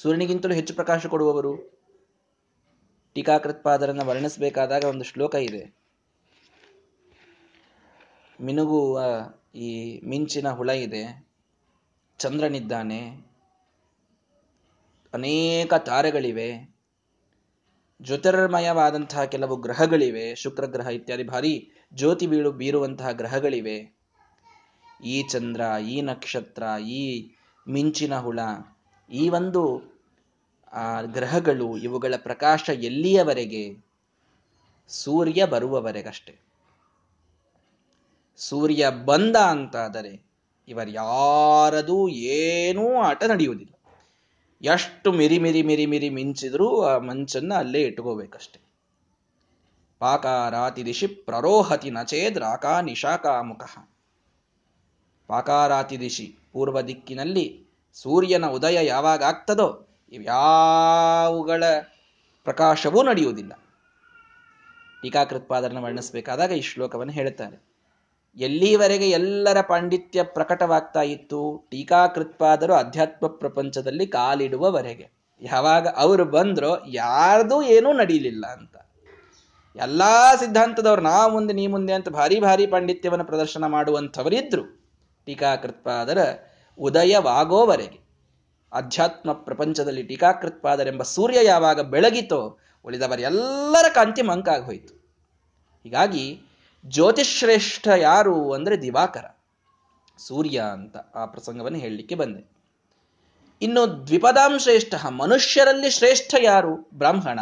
[0.01, 1.81] ಸೂರ್ಯನಿಗಿಂತಲೂ ಹೆಚ್ಚು ಪ್ರಕಾಶ ಕೊಡುವವರು
[3.13, 5.77] ಟೀಕಾಕೃತ್ಪಾದರನ್ನು ವರ್ಣಿಸಬೇಕಾದಾಗ ಒಂದು ಶ್ಲೋಕ ಇದೆ.
[8.41, 9.01] ಮಿನುಗುವ
[9.55, 11.27] ಈ ಮಿಂಚಿನ ಹುಳ ಇದೆ.
[12.19, 13.09] ಚಂದ್ರನಿದ್ದಾನೆ.
[15.13, 16.77] ಅನೇಕ ತಾರೆಗಳಿವೆ.
[18.01, 20.35] ಜ್ಯೋತಿರ್ಮಯವಾದಂತಹ ಕೆಲವು ಗ್ರಹಗಳಿವೆ.
[20.35, 23.97] ಶುಕ್ರ ಗ್ರಹ ಇತ್ಯಾದಿ ಭಾರಿ ಜ್ಯೋತಿ ಬೀಳು ಬೀರುವಂತಹ ಗ್ರಹಗಳಿವೆ.
[25.05, 27.31] ಈ ಚಂದ್ರ, ಈ ನಕ್ಷತ್ರ, ಈ
[27.69, 28.39] ಮಿಂಚಿನ ಹುಳ
[29.09, 29.81] ಈ ಒಂದು
[31.05, 33.77] ಗ್ರಹಗಳು ಇವುಗಳ ಪ್ರಕಾಶ ಎಲ್ಲಿಯವರೆಗೆ?
[34.87, 36.39] ಸೂರ್ಯ ಬರುವವರೆಗಷ್ಟೆ.
[38.37, 40.25] ಸೂರ್ಯ ಬಂದ ಅಂತಾದರೆ
[40.67, 43.73] ಇವರ್ಯಾರದೂ ಏನೂ ಆಟ ನಡೆಯುವುದಿಲ್ಲ.
[44.61, 48.59] ಎಷ್ಟು ಮಿರಿ ಮಿರಿ ಮಿರಿ ಮಿರಿ ಮಿಂಚಿದ್ರೂ ಆ ಮಂಚನ್ನ ಅಲ್ಲೇ ಇಟ್ಕೋಬೇಕಷ್ಟೆ.
[49.99, 53.63] ಪಾಕಾರಾತಿ ದಿಶಿ ಪ್ರರೋಹತಿ ನಚೇದ್ ರಾಕಾ ನಿಶಾಕಾ ಮುಖ
[55.27, 61.63] ಪಾಕಾರಾತಿ ದಿಶಿ ಪೂರ್ವ ದಿಕ್ಕಿನಲ್ಲಿ ಸೂರ್ಯನ ಉದಯ ಯಾವಾಗ ಆಗ್ತದೋ ಇವ್ಯಾವುಗಳ
[62.43, 63.53] ಪ್ರಕಾಶವೂ ನಡೆಯುವುದಿಲ್ಲ.
[65.01, 67.67] ಟೀಕಾಕೃತ್ಪಾದರನ್ನು ವರ್ಣಿಸಬೇಕಾದಾಗ ಈ ಶ್ಲೋಕವನ್ನು ಹೇಳುತ್ತಾರೆ.
[68.35, 71.67] ಎಲ್ಲಿವರೆಗೆ ಎಲ್ಲರ ಪಾಂಡಿತ್ಯ ಪ್ರಕಟವಾಗ್ತಾ ಇತ್ತು?
[71.71, 75.09] ಟೀಕಾಕೃತ್ಪಾದರು ಅಧ್ಯಾತ್ಮ ಪ್ರಪಂಚದಲ್ಲಿ ಕಾಲಿಡುವವರೆಗೆ.
[75.41, 78.77] ಯಾವಾಗ ಅವರು ಬಂದ್ರೋ ಯಾರ್ದೂ ಏನೂ ನಡೀಲಿಲ್ಲ ಅಂತ.
[79.75, 84.63] ಎಲ್ಲಾ ಸಿದ್ಧಾಂತದವ್ರು ನಾ ಮುಂದೆ, ನೀ ಮುಂದೆ ಅಂತ ಭಾರಿ ಭಾರಿ ಪಾಂಡಿತ್ಯವನ್ನು ಪ್ರದರ್ಶನ ಮಾಡುವಂಥವರಿದ್ರು.
[85.25, 86.35] ಟೀಕಾಕೃತ್ಪಾದರ
[86.79, 87.99] ಉದಯವಾಗೋವರೆಗೆ.
[88.71, 94.93] ಅಧ್ಯಾತ್ಮ ಪ್ರಪಂಚದಲ್ಲಿ ಟೀಕಾಕೃತ್ಪಾದರೆಂಬ ಸೂರ್ಯ ಯಾವಾಗ ಬೆಳಗಿತೋ ಉಳಿದವರೆಲ್ಲರ ಕಾಂತಿ ಮಂಕಾಗಿ ಹೋಯಿತು.
[95.83, 96.41] ಹೀಗಾಗಿ
[96.85, 99.25] ಜ್ಯೋತಿಶ್ರೇಷ್ಠ ಯಾರು ಅಂದರೆ ದಿವಾಕರ.
[100.17, 102.51] ಸೂರ್ಯ ಅಂತ ಆ ಪ್ರಸಂಗವನ್ನು ಹೇಳಲಿಕ್ಕೆ ಬಂದೆ.
[103.61, 106.89] ಇನ್ನು ದ್ವಿಪದಾಂ ಶ್ರೇಷ್ಠ, ಮನುಷ್ಯರಲ್ಲಿ ಶ್ರೇಷ್ಠ ಯಾರು?
[106.93, 107.39] ಬ್ರಾಹ್ಮಣ.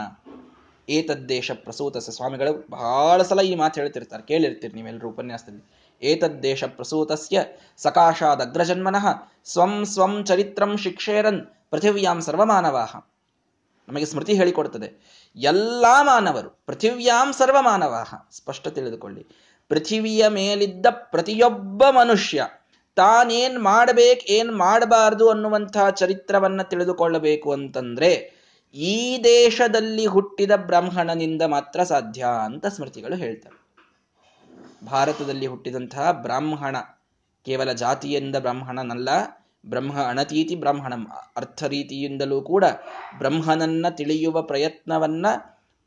[0.89, 5.63] ಏತದ್ದೇಶ ಪ್ರಸೂತ ಸ್ವಾಮಿಗಳು ಬಹಳ ಸಲ ಈ ಮಾತು ಹೇಳ್ತಿರ್ತಾರೆ, ಕೇಳಿರ್ತೀರಿ ನೀವೆಲ್ಲರೂ ಉಪನ್ಯಾಸದಲ್ಲಿ.
[6.01, 7.43] ಏತದ್ದೇಶ ಪ್ರಸೂತಸ್ಯ
[7.77, 9.05] ಸಕಾಶಾದಗ್ರಜನ್ಮನಃ
[9.45, 12.95] ಸ್ವಂ ಸ್ವಂ ಚರಿತ್ರಂ ಶಿಕ್ಷೇರನ್ ಪೃಥಿವ್ಯಾಂ ಸರ್ವಮಾನವಾಹ
[13.89, 19.27] ನಮಗೆ ಸ್ಮೃತಿ ಹೇಳಿಕೊಡ್ತದೆ ಎಲ್ಲ ಮಾನವರು ಪೃಥಿವ್ಯಾಂ ಸರ್ವಮಾನವಾಹ ಸ್ಪಷ್ಟ ತಿಳಿದುಕೊಳ್ಳಿ.
[19.69, 22.43] ಪೃಥಿವಿಯ ಮೇಲಿದ್ದ ಪ್ರತಿಯೊಬ್ಬ ಮನುಷ್ಯ
[22.95, 28.35] ತಾನೇನ್ ಮಾಡಬೇಕು, ಏನ್ ಮಾಡಬಾರದು ಅನ್ನುವಂತಹ ಚರಿತ್ರವನ್ನ ತಿಳಿದುಕೊಳ್ಳಬೇಕು ಅಂತಂದ್ರೆ
[28.73, 33.64] ಈ ದೇಶದಲ್ಲಿ ಹುಟ್ಟಿದ ಬ್ರಾಹ್ಮಣನಿಂದ ಮಾತ್ರ ಸಾಧ್ಯ ಅಂತ ಸ್ಮೃತಿಗಳು ಹೇಳ್ತಾರೆ
[34.85, 36.75] ಭಾರತದಲ್ಲಿ ಹುಟ್ಟಿದಂತಹ ಬ್ರಾಹ್ಮಣ,
[37.45, 39.09] ಕೇವಲ ಜಾತಿಯಿಂದ ಬ್ರಾಹ್ಮಣನಲ್ಲ,
[39.65, 41.07] ಬ್ರಹ್ಮ ಅಣತೀತಿ ಬ್ರಾಹ್ಮಣಂ.
[41.37, 42.63] ಅರ್ಥ ರೀತಿಯಿಂದಲೂ ಕೂಡ
[43.17, 45.25] ಬ್ರಹ್ಮನನ್ನ ತಿಳಿಯುವ ಪ್ರಯತ್ನವನ್ನ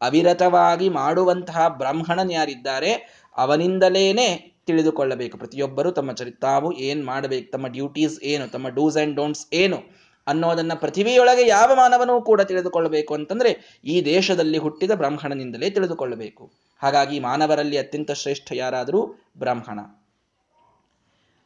[0.00, 2.92] ಅವಿರತವಾಗಿ ಮಾಡುವಂತಹ ಬ್ರಾಹ್ಮಣನ್ ಯಾರಿದ್ದಾರೆ,
[3.36, 5.38] ಅವನಿಂದಲೇನೆ ತಿಳಿದುಕೊಳ್ಳಬೇಕು.
[5.38, 10.74] ಪ್ರತಿಯೊಬ್ಬರು ತಮ್ಮ ಚರಿ ತಾವು ಏನ್ ಮಾಡಬೇಕು, ತಮ್ಮ ಡ್ಯೂಟೀಸ್ ಏನು, ತಮ್ಮ ಡೂಸ್ ಅಂಡ್ ಡೋಂಟ್ಸ್ ಏನು ಅನ್ನೋದನ್ನ
[10.74, 16.67] ಪೃಥಿವಿಯೊಳಗೆ ಯಾವ ಮಾನವನೂ ಕೂಡ ತಿಳಿದುಕೊಳ್ಳಬೇಕು ಅಂತಂದ್ರೆ ಈ ದೇಶದಲ್ಲಿ ಹುಟ್ಟಿದ ಬ್ರಾಹ್ಮಣನಿಂದಲೇ ತಿಳಿದುಕೊಳ್ಳಬೇಕು.
[16.78, 19.80] ಹಾಗಾಗಿ ಮಾನವರಲ್ಲಿ ಅತ್ಯಂತ ಶ್ರೇಷ್ಠ ಯಾರಾದರೂ ಬ್ರಾಹ್ಮಣ.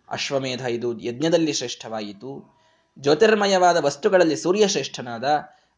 [0.08, 2.62] ಅಶ್ವಮೇಧ ಇದು ಯಜ್ಞದಲ್ಲಿ ಶ್ರೇಷ್ಠವಾಯಿತು.
[2.98, 5.24] ಜ್ಯೋತಿರ್ಮಯವಾದ ವಸ್ತುಗಳಲ್ಲಿ ಸೂರ್ಯ ಶ್ರೇಷ್ಠನಾದ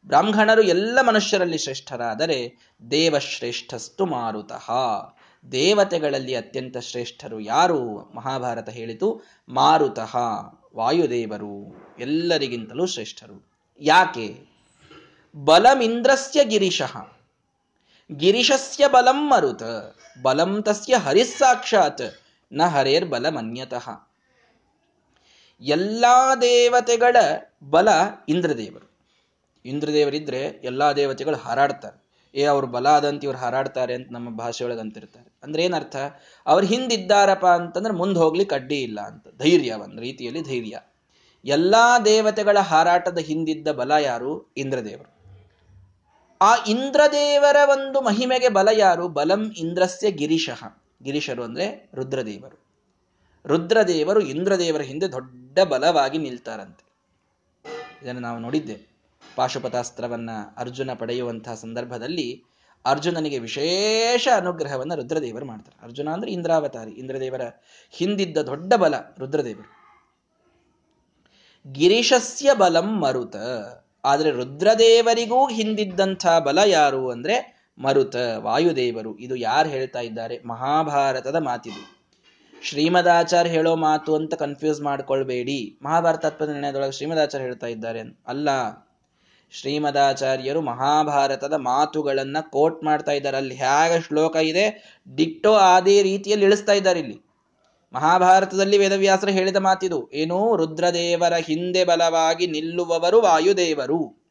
[0.06, 2.54] ಬ್ರಾಹ್ಮಣರು ಎಲ್ಲ ಮನುಷ್ಯರಲ್ಲಿ ಶ್ರೇಷ್ಠರಾದರೆ
[2.90, 4.70] ದೇವಶ್ರೇಷ್ಠಸ್ತು ಮಾರುತಃ.
[5.52, 8.12] ದೇವತೆಗಳಲ್ಲಿ ಅತ್ಯಂತ ಶ್ರೇಷ್ಠರು ಯಾರು?
[8.14, 10.16] ಮಹಾಭಾರತ ಹೇಳಿತು, ಮಾರುತಃ,
[10.76, 13.50] ವಾಯುದೇವರು, ಎಲ್ಲರಿಗಿಂತಲೂ ಶ್ರೇಷ್ಠರು.
[13.80, 14.46] ಯಾಕೆ?
[15.36, 16.96] ಬಲಮಿಂದ್ರಸ್ಯ ಗಿರಿಶಃ.
[18.12, 19.62] ಗಿರಿಶಸ್ಯ ಬಲಂ ಮರುತ
[20.22, 24.08] ಬಲಂ ತಸ್ಯ ಹರಿಸ್ಸಾಕ್ಷಾತ್ನ ಹರೇರ್ ಬಲಮನ್ಯತಃ
[25.60, 27.16] ಎಲ್ಲಾ ದೇವತೆಗಳ
[27.70, 27.88] ಬಲ
[28.28, 28.94] ಇಂದ್ರದೇವರು
[29.64, 35.32] ಇಂದ್ರದೇವರಿದ್ರೆ ಎಲ್ಲಾ ದೇವತೆಗಳು ಹಾರಾಡ್ತಾರೆ। ಏ, ಅವ್ರ ಬಲ ಆದಂತ ಇವ್ರು ಹಾರಾಡ್ತಾರೆ ಅಂತ ನಮ್ಮ ಭಾಷೆಯೊಳಗೆ ಅಂತಿರ್ತಾರೆ.
[35.42, 35.96] ಅಂದ್ರೆ ಏನರ್ಥ?
[36.46, 39.28] ಅವ್ರು ಹಿಂದಿದ್ದಾರಪ್ಪ ಅಂತಂದ್ರೆ ಮುಂದೆ ಹೋಗ್ಲಿಕ್ಕೆ ಅಡ್ಡಿ ಇಲ್ಲ ಅಂತ.
[39.38, 40.80] ಧೈರ್ಯ ಒಂದು ರೀತಿಯಲ್ಲಿ ಧೈರ್ಯ.
[41.44, 44.52] ಎಲ್ಲಾ ದೇವತೆಗಳ ಹಾರಾಟದ ಹಿಂದಿದ್ದ ಬಲ ಯಾರು?
[44.56, 45.13] ಇಂದ್ರದೇವರು.
[46.42, 49.08] ಆ ಇಂದ್ರದೇವರ ಒಂದು ಮಹಿಮೆಗೆ ಬಲ ಯಾರು?
[49.08, 50.64] ಬಲಂ ಇಂದ್ರಸ್ಯ ಗಿರಿಶಃ.
[51.02, 52.64] ಗಿರಿಶರು ಅಂದ್ರೆ ರುದ್ರದೇವರು.
[53.46, 56.84] ರುದ್ರದೇವರು ಇಂದ್ರದೇವರ ಹಿಂದೆ ದೊಡ್ಡ ಬಲವಾಗಿ ನಿಲ್ತಾರಂತೆ.
[58.02, 58.94] ಇದನ್ನು ನಾವು ನೋಡಿದ್ದೆ
[59.36, 62.44] ಪಾಶುಪತಾಸ್ತ್ರವನ್ನ ಅರ್ಜುನ ಪಡೆಯುವಂತಹ ಸಂದರ್ಭದಲ್ಲಿ
[62.84, 65.84] ಅರ್ಜುನನಿಗೆ ವಿಶೇಷ ಅನುಗ್ರಹವನ್ನು ರುದ್ರದೇವರು ಮಾಡ್ತಾರೆ.
[65.84, 66.90] ಅರ್ಜುನ ಅಂದ್ರೆ ಇಂದ್ರಾವತಾರಿ.
[66.90, 67.40] ಇಂದ್ರದೇವರ
[67.90, 69.84] ಹಿಂದಿದ್ದ ದೊಡ್ಡ ಬಲ ರುದ್ರದೇವರು.
[71.72, 73.36] ಗಿರೀಶಸ್ಯ ಬಲಂ ಮರುತ.
[74.04, 79.18] ಆದರೆ ರುದ್ರದೇವರಿಗೂ ಹಿಂದಿದ್ದಂಥ ಬಲ ಯಾರು ಅಂದರೆ ಮರುತ, ವಾಯುದೇವರು.
[79.18, 80.38] ಇದು ಯಾರು ಹೇಳ್ತಾ ಇದ್ದಾರೆ?
[80.46, 82.04] ಮಹಾಭಾರತದ ಮಾತಿದು.
[82.62, 85.78] ಶ್ರೀಮದಾಚಾರ್ಯ ಹೇಳೋ ಮಾತು ಅಂತ ಕನ್ಫ್ಯೂಸ್ ಮಾಡ್ಕೊಳ್ಬೇಡಿ.
[85.82, 88.48] ಮಹಾಭಾರತ ತತ್ವ ನಿರ್ಣಯದೊಳಗೆ ಶ್ರೀಮದಾಚಾರ್ಯ ಹೇಳ್ತಾ ಇದ್ದಾರೆ ಅಲ್ಲ.
[89.50, 93.36] ಶ್ರೀಮದಾಚಾರ್ಯರು ಮಹಾಭಾರತದ ಮಾತುಗಳನ್ನ ಕೋಟ್ ಮಾಡ್ತಾ ಇದ್ದಾರೆ.
[93.36, 94.94] ಅಲ್ಲಿ ಹೇಗೆ ಶ್ಲೋಕ ಇದೆ?
[95.16, 97.23] ಡಿಕ್ಟೋ ಅದೇ ರೀತಿಯಲ್ಲಿ ಇಳಿಸ್ತಾ ಇದ್ದಾರೆ ಇಲ್ಲಿ.
[97.94, 104.24] ಮಹಾಭಾರತದಲ್ಲಿ ವೇದವ್ಯಾಸರು ಹೇಳಿದ ಮಾತಿದು, ಏನು ರುದ್ರದೇವರ ಹಿಂದೆ ಬಲವಾಗಿ ನಿಲ್ಲುವವರು ವಾಯುದೇವರು.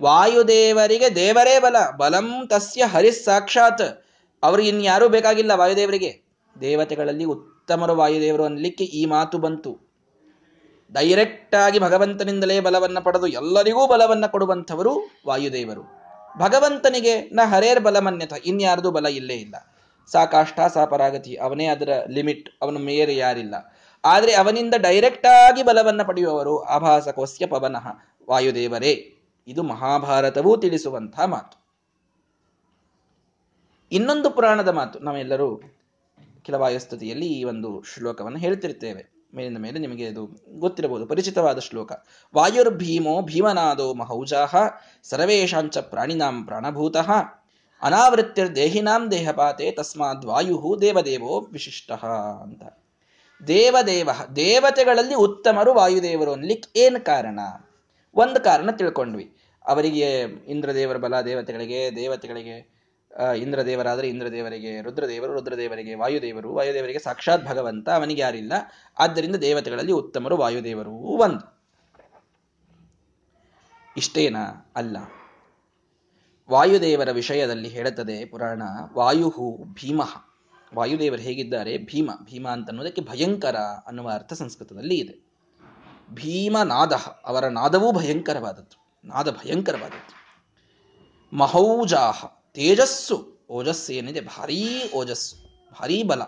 [0.00, 4.04] ವಾಯುದೇವರಿಗೆ ದೇವರೇ ಬಲ, ಬಲಂ ತಸ್ಯ ಹರಿಸ್ ಸಾಕ್ಷಾತ್.
[4.42, 6.22] ಅವ್ರಿಗೆ ಇನ್ಯಾರೂ ಬೇಕಾಗಿಲ್ಲ ವಾಯುದೇವರಿಗೆ.
[6.60, 9.84] ದೇವತೆಗಳಲ್ಲಿ ಉತ್ತಮರು ವಾಯುದೇವರು ಅನ್ಲಿಕ್ಕೆ ಈ ಮಾತು ಬಂತು.
[10.92, 15.82] ಡೈರೆಕ್ಟ್ ಆಗಿ ಭಗವಂತನಿಂದಲೇ ಬಲವನ್ನ ಪಡೆದು ಎಲ್ಲರಿಗೂ ಬಲವನ್ನ ಕೊಡುವಂಥವರು ವಾಯುದೇವರು.
[16.38, 19.54] ಭಗವಂತನಿಗೆ ನ ಹರೇರ್ ಬಲಮನ್ಯತ ಇನ್ಯಾರ್ದು ಬಲ ಇಲ್ಲೇ ಇಲ್ಲ.
[20.06, 20.60] ಸಾ ಕಾಷ್ಟ
[21.42, 22.50] ಅವನೇ ಅದರ ಲಿಮಿಟ್.
[22.62, 23.54] ಅವನ ಮೇರೆ ಯಾರಿಲ್ಲ.
[24.04, 27.86] ಆದರೆ ಅವನಿಂದ ಡೈರೆಕ್ಟ್ ಆಗಿ ಬಲವನ್ನು ಪಡೆಯುವವರು ಆಭಾಸಕೋಸ್ಯ ಪವನಃ.
[28.30, 29.14] ವಾಯುದೇವರೇ,
[29.46, 31.64] ಇದು ಮಹಾಭಾರತವೂ ತಿಳಿಸುವಂತಹ ಮಾತು.
[33.92, 34.98] ಇನ್ನೊಂದು ಪುರಾಣದ ಮಾತು.
[34.98, 35.62] ನಾವೆಲ್ಲರೂ
[36.56, 39.14] ವಾಯುಸ್ತುತಿಯಲ್ಲಿ ಈ ಒಂದು ಶ್ಲೋಕವನ್ನು ಹೇಳ್ತಿರ್ತೇವೆ.
[39.34, 40.26] ಮೇಲಿನ ಮೇಲೆ ನಿಮಗೆ ಇದು
[40.58, 41.06] ಗೊತ್ತಿರಬಹುದು.
[41.06, 41.92] ಪರಿಚಿತವಾದ ಶ್ಲೋಕ.
[42.34, 44.54] ವಾಯುರ್ಭೀಮೋ ಭೀಮನಾದೋ ಮಹೌಜಾಹ
[45.02, 47.10] ಸರ್ವೇಶಾಂಚ ಪ್ರಾಣಿನಾಂ ಪ್ರಾಣಭೂತಃ.
[47.84, 51.92] ಅನಾವೃತ್ತಿರ್ ದೇಹಿನಾಂ ದೇಹಪಾತೆ ತಸ್ಮಾದ್ ವಾಯು ದೇವದೇವೋ ವಿಶಿಷ್ಟ
[52.42, 52.62] ಅಂತ.
[53.46, 57.40] ದೇವದೇವ, ದೇವತೆಗಳಲ್ಲಿ ಉತ್ತಮರು ವಾಯುದೇವರು ಅನ್ಲಿಕ್ಕೆ ಏನು ಕಾರಣ?
[58.14, 59.36] ಒಂದು ಕಾರಣ ತಿಳ್ಕೊಂಡ್ವಿ.
[59.66, 62.74] ಅವರಿಗೆ ಇಂದ್ರದೇವರ ಬಲ ದೇವತೆಗಳಿಗೆ ದೇವತೆಗಳಿಗೆ
[63.38, 68.52] ಇಂದ್ರದೇವರಾದರೆ ಇಂದ್ರದೇವರಿಗೆ, ರುದ್ರದೇವರು ರುದ್ರದೇವರಿಗೆ, ವಾಯುದೇವರು ವಾಯುದೇವರಿಗೆ ಸಾಕ್ಷಾತ್ ಭಗವಂತ, ಅವನಿಗೆ ಯಾರಿಲ್ಲ.
[68.98, 71.62] ಆದ್ದರಿಂದ ದೇವತೆಗಳಲ್ಲಿ ಉತ್ತಮರು ವಾಯುದೇವರು ಒಂದು.
[73.96, 74.72] ಇಷ್ಟೇನಾ?
[74.76, 74.96] ಅಲ್ಲ.
[76.50, 78.62] ವಾಯುದೇವರ ವಿಷಯದಲ್ಲಿ ಹೇಳುತ್ತದೆ ಪುರಾಣ,
[78.94, 80.02] ವಾಯುಹು ಭೀಮ.
[80.74, 81.78] ವಾಯುದೇವರು ಹೇಗಿದ್ದಾರೆ?
[81.78, 85.34] ಭೀಮ ಭೀಮ ಅಂತ ಅನ್ನೋದಕ್ಕೆ ಭಯಂಕರ ಅನ್ನುವ ಅರ್ಥ ಸಂಸ್ಕೃತದಲ್ಲಿ ಇದೆ.
[86.10, 86.92] ಭೀಮನಾದ,
[87.24, 90.24] ಅವರ ನಾದವೂ ಭಯಂಕರವಾದದ್ದು, ನಾದ ಭಯಂಕರವಾದದ್ದು.
[91.36, 94.20] ಮಹೌಜಾಹ, ತೇಜಸ್ಸು, ಓಜಸ್ಸು ಏನಿದೆ?
[94.20, 95.36] ಭಾರೀ ಓಜಸ್ಸು,
[95.72, 96.22] ಭಾರೀ ಬಲ.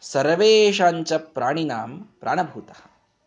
[0.00, 2.70] ಸರ್ವೇಶಾಂಚ ಪ್ರಾಣಿನಾಂ ಪ್ರಾಣಭೂತ.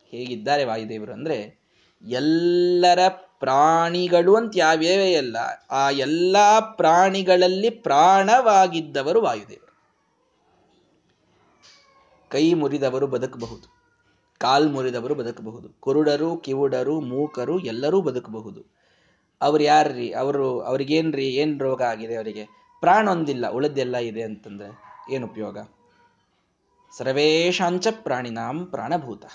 [0.05, 1.59] ಹೇಗಿದ್ದಾರೆ ವಾಯುದೇವರು ಅಂದ್ರೆ,
[2.07, 2.99] ಎಲ್ಲರ
[3.39, 5.38] ಪ್ರಾಣಿಗಳು ಅಂತ ಯಾವ್ಯಾವೇ ಅಲ್ಲ
[5.71, 9.65] ಆ ಎಲ್ಲ ಪ್ರಾಣಿಗಳಲ್ಲಿ ಪ್ರಾಣವಾಗಿದ್ದವರು ವಾಯುದೇವರು
[12.30, 13.76] ಕೈ ಮುರಿದವರು ಬದುಕಬಹುದು,
[14.38, 18.76] ಕಾಲ್ ಮುರಿದವರು ಬದುಕಬಹುದು, ಕುರುಡರು, ಕಿವುಡರು, ಮೂಕರು ಎಲ್ಲರೂ ಬದುಕಬಹುದು.
[19.41, 20.13] ಅವ್ರು ಯಾರ್ರಿ?
[20.13, 21.28] ಅವರು, ಅವ್ರಿಗೇನ್ರಿ?
[21.28, 22.48] ಏನ್ ರೋಗ ಆಗಿದೆ ಅವರಿಗೆ?
[22.80, 24.78] ಪ್ರಾಣ ಒಂದಿಲ್ಲ ಉಳಿದೆಲ್ಲ ಇದೆ ಅಂತಂದ್ರೆ
[25.12, 25.58] ಏನು ಉಪಯೋಗ?
[26.98, 29.26] ಸರ್ವೇಶಾಂಚ ಪ್ರಾಣಿನಾಂ ಪ್ರಾಣಭೂತ.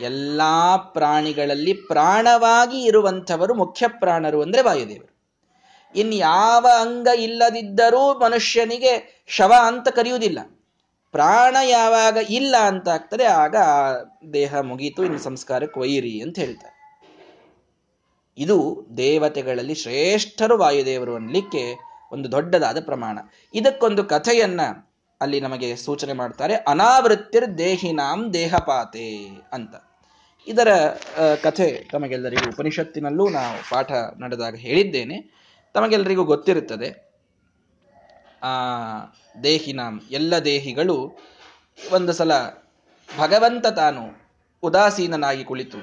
[0.00, 5.16] ಎಲ್ಲಾ ಪ್ರಾಣಿಗಳಲ್ಲಿ ಪ್ರಾಣವಾಗಿ ಇರುವಂಥವರು ಮುಖ್ಯ ಪ್ರಾಣರು ಅಂದ್ರೆ ವಾಯುದೇವರು.
[5.94, 10.38] ಇನ್ಯಾವ ಅಂಗ ಇಲ್ಲದಿದ್ದರೂ ಮನುಷ್ಯನಿಗೆ ಶವ ಅಂತ ಕರೆಯುವುದಿಲ್ಲ.
[11.12, 13.56] ಪ್ರಾಣ ಯಾವಾಗ ಇಲ್ಲ ಅಂತ ಆಗ್ತದೆ, ಆಗ
[14.32, 16.76] ದೇಹ ಮುಗೀತು, ಇನ್ನು ಸಂಸ್ಕಾರಕ್ಕೆ ಒಯ್ಯಿರಿ ಅಂತ ಹೇಳ್ತಾರೆ.
[18.38, 21.78] ಇದು ದೇವತೆಗಳಲ್ಲಿ ಶ್ರೇಷ್ಠರು ವಾಯುದೇವರು ಅನ್ಲಿಕ್ಕೆ
[22.12, 23.18] ಒಂದು ದೊಡ್ಡದಾದ ಪ್ರಮಾಣ.
[23.54, 24.60] ಇದಕ್ಕೊಂದು ಕಥೆಯನ್ನ
[25.20, 29.74] ಅಲ್ಲಿ ನಮಗೆ ಸೂಚನೆ ಮಾಡ್ತಾರೆ, ಅನಾವೃತ್ತಿರ್ ದೇಹಿನಾಂ ದೇಹಪಾತೆ ಅಂತ.
[30.46, 30.68] ಇದರ
[31.42, 35.46] ಕಥೆ ತಮಗೆಲ್ಲರಿಗೂ ಉಪನಿಷತ್ತಿನಲ್ಲೂ ನಾವು ಪಾಠ ನಡೆದಾಗ ಹೇಳಿದ್ದೇನೆ.
[35.74, 37.06] ತಮಗೆಲ್ಲರಿಗೂ ಗೊತ್ತಿರುತ್ತದೆ.
[38.42, 38.50] ಆ,
[39.42, 41.18] ದೇಹಿನಾಂ ಎಲ್ಲ ದೇಹಿಗಳು
[41.92, 42.32] ಒಂದು ಸಲ
[43.18, 44.02] ಭಗವಂತ ತಾನು
[44.62, 45.78] ಉದಾಸೀನನಾಗಿ ಕುಳಿತು,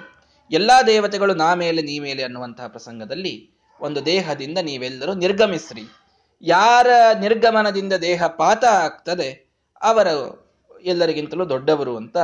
[0.51, 5.83] ಎಲ್ಲ ದೇವತೆಗಳು ನಾ ಮೇಲೆ ನೀ ಮೇಲೆ ಅನ್ನುವಂತಹ ಪ್ರಸಂಗದಲ್ಲಿ ಒಂದು ದೇಹದಿಂದ ನೀವೆಲ್ಲರೂ ನಿರ್ಗಮಿಸ್ರಿ.
[6.41, 6.87] ಯಾರ
[7.19, 9.49] ನಿರ್ಗಮನದಿಂದ ದೇಹ ಪಾತ ಆಗ್ತದೆ,
[9.81, 10.15] ಅವರು
[10.83, 12.17] ಎಲ್ಲರಿಗಿಂತಲೂ ದೊಡ್ಡವರು ಅಂತ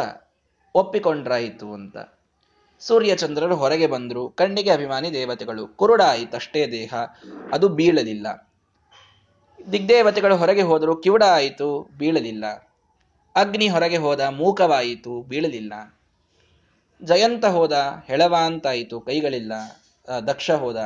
[0.76, 1.98] ಒಪ್ಪಿಕೊಂಡ್ರಾಯಿತು ಅಂತ.
[2.80, 4.30] ಸೂರ್ಯಚಂದ್ರರು ಹೊರಗೆ ಬಂದರು.
[4.30, 5.68] ಕಣ್ಣಿಗೆ ಅಭಿಮಾನಿ ದೇವತೆಗಳು.
[5.68, 6.94] ಕುರುಡಾಯಿತಷ್ಟೇ ದೇಹ.
[7.54, 8.50] ಅದು ಬೀಳಲಿಲ್ಲ.
[9.72, 10.96] ದಿಗ್ದೇವತೆಗಳು ಹೊರಗೆ ಹೋದರು.
[10.96, 12.46] ಕಿವುಡ ಆಯಿತು, ಬೀಳಲಿಲ್ಲ.
[13.36, 16.00] ಅಗ್ನಿ ಹೊರಗೆ ಹೋದ, ಮೂಕವಾಯಿತು, ಬೀಳಲಿಲ್ಲ.
[17.04, 19.54] ಜಯಂತ ಹೋದ ಹೆಳವ ಅಂತಾಯಿತು ಕೈಗಳಿಲ್ಲ
[20.28, 20.78] ದಕ್ಷ ಹೋದ,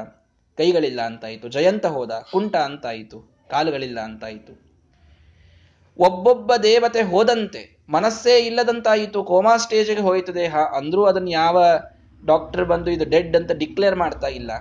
[0.58, 1.48] ಕೈಗಳಿಲ್ಲ ಅಂತಾಯಿತು.
[1.48, 4.64] ಜಯಂತ ಹೋದ, ಕುಂಟ ಅಂತಾಯಿತು, ಕಾಲುಗಳಿಲ್ಲ ಅಂತಾಯಿತು.
[6.00, 11.66] ಒಬ್ಬೊಬ್ಬ ದೇವತೆ ಹೋದಂತೆ ಮನಸ್ಸೇ ಇಲ್ಲದಂತಾಯಿತು, ಕೋಮಾ ಸ್ಟೇಜ್ಗೆ ಹೋಯಿತು ದೇಹ ಅಂದ್ರೂ ಅದನ್ನ ಯಾವ
[12.26, 14.52] ಡಾಕ್ಟರ್ ಬಂದು ಇದು ಡೆಡ್ ಅಂತ ಡಿಕ್ಲೇರ್ ಮಾಡ್ತಾ ಇಲ್ಲ.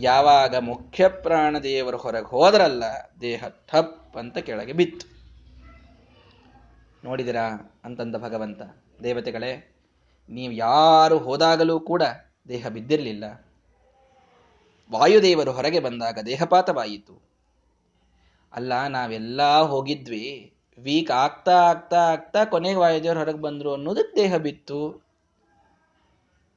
[0.00, 2.84] ಯಾವಾಗ ಮುಖ್ಯ ಪ್ರಾಣ ದೇವರು ಹೊರಗೆ ಹೋದ್ರಲ್ಲ,
[3.20, 5.18] ದೇಹ ಠಪ್ ಅಂತ ಕೆಳಗೆ ಬಿತ್ತು.
[7.04, 8.62] ನೋಡಿದಿರಾ ಅಂತಂದ ಭಗವಂತ,
[9.02, 9.74] ದೇವತೆಗಳೇ,
[10.28, 12.02] ನೀವು ಯಾರು ಹೋದಾಗಲೂ ಕೂಡ
[12.48, 13.24] ದೇಹ ಬಿದ್ದಿರಲಿಲ್ಲ.
[14.92, 17.22] ವಾಯುದೇವರು ಹೊರಗೆ ಬಂದಾಗ ದೇಹಪಾತವಾಯಿತು.
[18.52, 20.54] ಅಲ್ಲ, ನಾವೆಲ್ಲ ಹೋಗಿದ್ವಿ.
[20.78, 25.08] ವೀಕ್ ಆಗ್ತಾ ಆಗ್ತಾ ಆಗ್ತಾ ಕೊನೆಗೆ ವಾಯುದೇವರು ಹೊರಗೆ ಬಂದ್ರು ಅನ್ನೋದಕ್ಕೆ ದೇಹ ಬಿತ್ತು.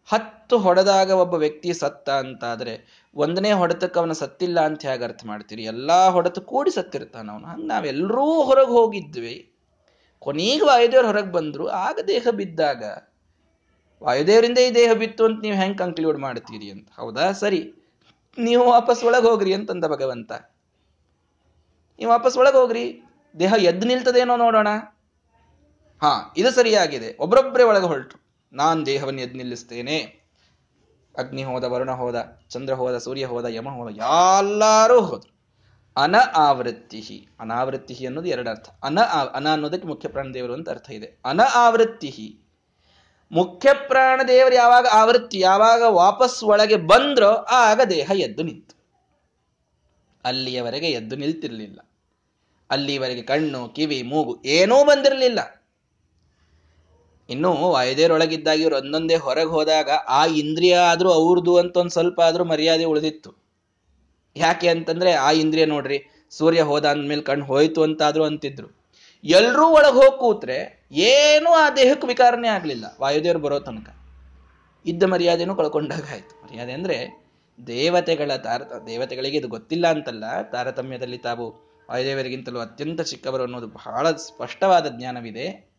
[0.10, 5.64] ಹತ್ತು ಹೊಡೆದಾಗ ಒಬ್ಬ ವ್ಯಕ್ತಿ ಸತ್ತ ಅಂತಾದ್ರೆ ಒಂದನೇ ಹೊಡೆತಕ್ಕೆ ಅವನ ಸತ್ತಿಲ್ಲ ಅಂತ ಹೇಗೆ ಅರ್ಥ ಮಾಡ್ತೀರಿ?
[5.64, 7.48] ಎಲ್ಲಾ ಹೊಡೆತು ಕೂಡಿ ಸತ್ತಿರ್ತಾನ ಅವನು.
[7.48, 9.52] ಹಂಗೆ ನಾವೆಲ್ಲರೂ ಹೊರಗೆ ಹೋಗಿದ್ವಿ.
[10.20, 11.68] ಕೊನೆಗೆ ವಾಯುದೇವರು ಹೊರಗೆ ಬಂದ್ರು.
[11.68, 12.84] ಆಗ ದೇಹ ಬಿದ್ದಾಗ
[14.04, 16.88] ವಾಯುದೇವರಿಂದ ಈ ದೇಹ ಬಿತ್ತು ಅಂತ ನೀವು ಹೆಂಗೆ ಕನ್ಕ್ಲೂಡ್ ಮಾಡ್ತೀರಿ ಅಂತ?
[16.96, 17.32] ಹೌದಾ?
[17.32, 17.74] ಸರಿ.
[18.38, 20.32] ನೀವು ವಾಪಸ್ ಒಳಗೆ ಹೋಗ್ರಿ ಅಂತಂದ ಭಗವಂತ.
[22.00, 23.04] ನೀವು ವಾಪಸ್ ಒಳಗೆ ಹೋಗ್ರಿ.
[23.40, 24.68] ದೇಹ ಎದ್ದು ನಿಲ್ತದೇನೋ ನೋಡೋಣ.
[26.02, 27.18] ಹಾ, ಇದು ಸರಿಯಾಗಿದೆ.
[27.20, 28.18] ಒಬ್ಬರೊಬ್ಬರೇ ಒಳಗೆ ಹೊರಟು
[28.54, 30.22] ನಾನು ದೇಹವನ್ನು ಎದ್ದು ನಿಲ್ಲಿಸ್ತೇನೆ.
[31.18, 35.42] ಅಗ್ನಿ ಹೋದ, ವರುಣ ಹೋದ, ಚಂದ್ರ ಹೋದ, ಸೂರ್ಯ ಹೋದ, ಯಮ ಹೋದ ಎಲ್ಲರೂ ಹೋದ್ರು.
[35.98, 38.70] ಅನ ಆವೃತ್ತಿ ಅನಾವೃತ್ತಿ ಅನ್ನೋದು ಎರಡು ಅರ್ಥ.
[38.84, 39.00] ಅನ
[39.34, 41.22] ಅನ ಅನ್ನೋದಕ್ಕೆ ಮುಖ್ಯ ಪ್ರಾಣ ದೇವರು ಅಂತ ಅರ್ಥ ಇದೆ.
[41.26, 42.40] ಅನ ಆವೃತ್ತಿ
[43.32, 48.82] ಮುಖ್ಯ ಪ್ರಾಣ ದೇವರು ಯಾವಾಗ ಆವೃತ್ತಿ, ಯಾವಾಗ ವಾಪಸ್ ಒಳಗೆ ಬಂದ್ರೋ ಆಗ ದೇಹ ಎದ್ದು ನಿಂತು.
[50.26, 51.91] ಅಲ್ಲಿಯವರೆಗೆ ಎದ್ದು ನಿಲ್ತಿರ್ಲಿಲ್ಲ.
[52.72, 55.40] ಅಲ್ಲಿವರೆಗೆ ಕಣ್ಣು, ಕಿವಿ, ಮೂಗು ಏನೂ ಬಂದಿರಲಿಲ್ಲ.
[57.30, 62.84] ಇನ್ನು ವಾಯುದೇವರೊಳಗಿದ್ದಾಗ ಇವ್ರು ಒಂದೊಂದೇ ಹೊರಗೆ ಹೋದಾಗ ಆ ಇಂದ್ರಿಯ ಆದರೂ ಅವ್ರದ್ದು ಅಂತ ಒಂದು ಸ್ವಲ್ಪ ಆದರೂ ಮರ್ಯಾದೆ
[62.84, 63.32] ಉಳಿದಿತ್ತು.
[64.36, 65.98] ಯಾಕೆ ಅಂತಂದ್ರೆ ಆ ಇಂದ್ರಿಯ ನೋಡ್ರಿ,
[66.32, 68.68] ಸೂರ್ಯ ಹೋದ ಅಂದ್ಮೇಲೆ ಕಣ್ಣು ಹೋಯ್ತು ಅಂತಾದ್ರೂ ಅಂತಿದ್ರು.
[69.24, 70.58] ಎಲ್ಲರೂ ಒಳಗೆ ಹೋಗಿ ಕೂತ್ರೆ
[71.08, 73.90] ಏನೂ ಆ ದೇಹಕ್ಕೆ ವಿಕಾರನೇ ಆಗಲಿಲ್ಲ, ವಾಯುದೇವರು ಬರೋ ತನಕ.
[74.86, 76.34] ಇದ್ದ ಮರ್ಯಾದೆನೂ ಕಳ್ಕೊಂಡಾಗ ಆಯ್ತು.
[76.44, 76.98] ಮರ್ಯಾದೆ ಅಂದ್ರೆ
[77.60, 81.46] ದೇವತೆಗಳ ತಾರ ದೇವತೆಗಳಿಗೆ ಇದು ಗೊತ್ತಿಲ್ಲ ಅಂತಲ್ಲ, ತಾರತಮ್ಯದಲ್ಲಿ ತಾವು
[81.90, 85.72] ವಾಯುದೇವರಿಗಿಂತಲೂ ಅತ್ಯಂತ ಚಿಕ್ಕವರು ಅನ್ನೋದು ಬಹಳ ಸ್ಪಷ್ಟವಾದ ಜ್ಞಾನವಿದೆ.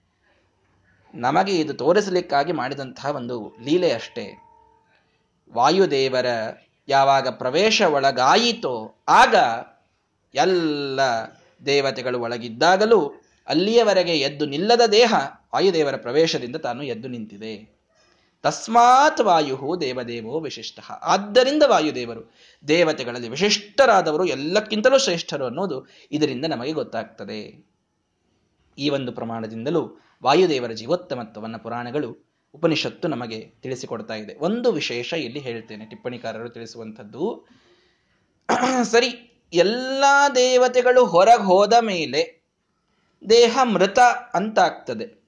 [1.14, 4.42] ನಮಗೆ ಇದು ತೋರಿಸಲಿಕ್ಕಾಗಿ ಮಾಡಿದಂತಹ ಒಂದು ಲೀಲೆ ಅಷ್ಟೇ.
[5.52, 6.26] ವಾಯುದೇವರ
[6.88, 9.34] ಯಾವಾಗ ಪ್ರವೇಶ ಒಳಗಾಯಿತೋ ಆಗ
[10.34, 11.00] ಎಲ್ಲ
[11.66, 13.12] ದೇವತೆಗಳು ಒಳಗಿದ್ದಾಗಲೂ
[13.46, 15.14] ಅಲ್ಲಿಯವರೆಗೆ ಎದ್ದು ನಿಲ್ಲದ ದೇಹ
[15.54, 17.71] ವಾಯುದೇವರ ಪ್ರವೇಶದಿಂದ ತಾನು ಎದ್ದು ನಿಂತಿದೆ.
[18.42, 20.80] ತಸ್ಮಾತ್ ವಾಯು ದೇವದೇವೋ ವಿಶಿಷ್ಟ.
[21.02, 22.32] ಆದ್ದರಿಂದ ವಾಯುದೇವರು,
[22.68, 27.66] ದೇವತೆಗಳಲ್ಲಿ ವಿಶಿಷ್ಟರಾದವರು ಎಲ್ಲಕ್ಕಿಂತಲೂ ಶ್ರೇಷ್ಠರು ಅನ್ನೋದು ಇದರಿಂದ ನಮಗೆ ಗೊತ್ತಾಗ್ತದೆ.
[28.78, 34.34] ಈ ಒಂದು ಪ್ರಮಾಣದಿಂದಲೂ ವಾಯುದೇವರ ಜೀವೋತ್ತಮತ್ವವನ್ನು ಪುರಾಣಗಳು ಉಪನಿಷತ್ತು ನಮಗೆ ತಿಳಿಸಿಕೊಡ್ತಾ ಇದೆ.
[34.34, 37.46] ಒಂದು ವಿಶೇಷ ಇಲ್ಲಿ ಹೇಳ್ತೇನೆ, ಟಿಪ್ಪಣಿಕಾರರು ತಿಳಿಸುವಂಥದ್ದು.
[38.82, 42.42] ಸರಿ, ಎಲ್ಲ ದೇವತೆಗಳು ಹೊರಗೆ ಹೋದ ಮೇಲೆ
[43.28, 43.98] ದೇಹ ಮೃತ
[44.34, 45.22] ಅಂತಾಗ್ತದೆ.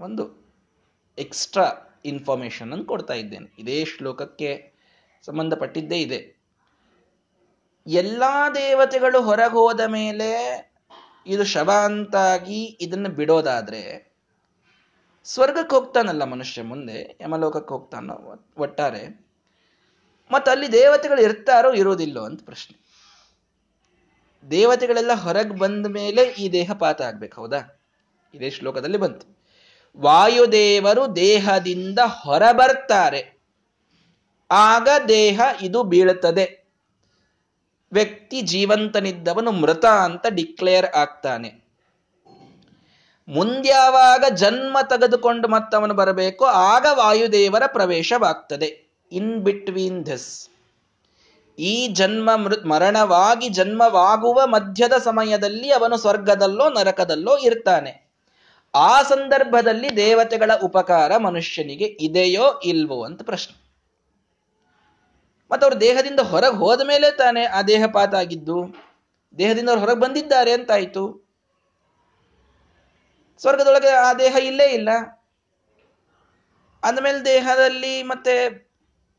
[0.00, 0.52] ಒಂದು
[1.18, 1.72] ಎಕ್ಸ್ಟ್ರಾ
[2.04, 3.54] ಇನ್ಫಾರ್ಮೇಶನ್ ಅನ್ನು ಕೊಡ್ತಾ ಇದ್ದೇನೆ.
[3.58, 4.72] ಇದೇ ಶ್ಲೋಕಕ್ಕೆ
[5.22, 6.44] ಸಂಬಂಧಪಟ್ಟಿದ್ದೇ ಇದೆ.
[7.86, 8.22] ಎಲ್ಲ
[8.54, 10.30] ದೇವತೆಗಳು ಹೊರಗೋದ ಮೇಲೆ
[11.26, 14.14] ಇದು ಶವ ಅಂತಾಗಿ ಇದನ್ನು ಬಿಡೋದಾದ್ರೆ
[15.24, 19.24] ಸ್ವರ್ಗಕ್ಕೆ ಹೋಗ್ತಾನಲ್ಲ ಮನುಷ್ಯ ಮುಂದೆ, ಯಮಲೋಕಕ್ಕೆ ಹೋಗ್ತಾನೋ ಒಟ್ಟಾರೆ,
[20.30, 22.84] ಮತ್ತು ಅಲ್ಲಿ ದೇವತೆಗಳು ಇರ್ತಾರೋ ಇರೋದಿಲ್ಲೋ ಅಂತ ಪ್ರಶ್ನೆ.
[24.50, 27.82] ದೇವತೆಗಳೆಲ್ಲ ಹೊರಗೆ ಬಂದ ಮೇಲೆ ಈ ದೇಹ ಪಾತ ಆಗ್ಬೇಕು, ಹೌದಾ?
[28.34, 29.33] ಇದೇ ಶ್ಲೋಕದಲ್ಲಿ ಬಂತು.
[30.00, 33.40] ವಾಯುದೇವರು ದೇಹದಿಂದ ಹೊರಬರ್ತಾರೆ.
[34.50, 36.64] ಆಗ ದೇಹ ಇದು ಬೀಳುತ್ತದೆ.
[37.92, 41.64] ವ್ಯಕ್ತಿ ಜೀವಂತನಿದ್ದವನು ಮೃತ ಅಂತ ಡಿಕ್ಲೇರ್ ಆಗ್ತಾನೆ.
[43.28, 48.88] ಮುಂದ್ಯಾವಾಗ ಜನ್ಮ ತೆಗೆದುಕೊಂಡು ಮತ್ತವನು ಬರಬೇಕು, ಆಗ ವಾಯುದೇವರ ಪ್ರವೇಶವಾಗ್ತದೆ.
[49.12, 50.48] ಇನ್ ಬಿಟ್ವೀನ್ ದಿಸ್
[51.58, 58.03] ಈ ಜನ್ಮ ಮೃ, ಮರಣವಾಗಿ ಜನ್ಮವಾಗುವ ಮಧ್ಯದ ಸಮಯದಲ್ಲಿ ಅವನು ಸ್ವರ್ಗದಲ್ಲೋ ನರಕದಲ್ಲೋ ಇರ್ತಾನೆ.
[58.74, 63.64] ಆ ಸಂದರ್ಭದಲ್ಲಿ ದೇವತೆಗಳ ಉಪಕಾರ ಮನುಷ್ಯನಿಗೆ ಇದೆಯೋ ಇಲ್ವೋ ಅಂತ ಪ್ರಶ್ನೆ.
[65.50, 68.76] ಮತ್ತವ್ರ ದೇಹದಿಂದ ಹೊರಗೆ ಹೋದ ಮೇಲೆ ತಾನೆ ಆ ದೇಹಪಾತ ಆಗಿದ್ದು,
[69.38, 71.28] ದೇಹದಿಂದ ಅವ್ರು ಹೊರಗೆ ಬಂದಿದ್ದಾರೆ ಅಂತಾಯ್ತು.
[73.38, 74.88] ಸ್ವರ್ಗದೊಳಗೆ ಆ ದೇಹ ಇಲ್ಲೇ ಇಲ್ಲ.
[76.82, 78.64] ಅಂದಮೇಲೆ ದೇಹದಲ್ಲಿ ಮತ್ತೆ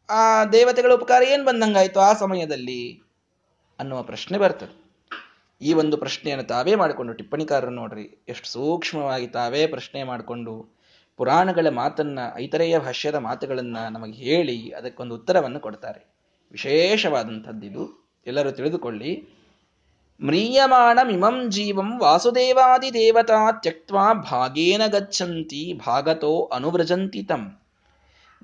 [0.10, 3.02] ಆ ದೇವತೆಗಳ ಉಪಕಾರ ಏನ್ ಬಂದಂಗಾಯ್ತು ಆ ಸಮಯದಲ್ಲಿ
[3.80, 4.85] ಅನ್ನುವ ಪ್ರಶ್ನೆ ಬರ್ತದೆ.
[5.62, 10.76] ಈ ಒಂದು ಪ್ರಶ್ನೆಯನ್ನು ತಾವೇ ಮಾಡಿಕೊಂಡು, ಟಿಪ್ಪಣಿಕಾರರು ನೋಡ್ರಿ, ಎಷ್ಟು ಸೂಕ್ಷ್ಮವಾಗಿ ತಾವೇ ಪ್ರಶ್ನೆ ಮಾಡಿಕೊಂಡು
[11.18, 16.16] ಪುರಾಣಗಳ ಮಾತನ್ನ, ಐತರೆಯ ಭಾಷ್ಯದ ಮಾತುಗಳನ್ನ ನಮಗೆ ಹೇಳಿ ಅದಕ್ಕೊಂದು ಉತ್ತರವನ್ನು ಕೊಡ್ತಾರೆ.
[17.66, 19.28] ಇದು ಎಲ್ಲರೂ ತಿಳಿದುಕೊಳ್ಳಿ.
[20.22, 27.65] ಮ್ರೀಯಮಾಣಮಿಮಂ ಜೀವಂ ವಾಸುದೇವಾದಿ ದೇವತಾ ತ್ಯಕ್ವಾ ಭಾಗೇನ ಗಚ್ಚಂತಿ ಭಾಗತೋ ಅನುವ್ರಜಂತಿ ತಂ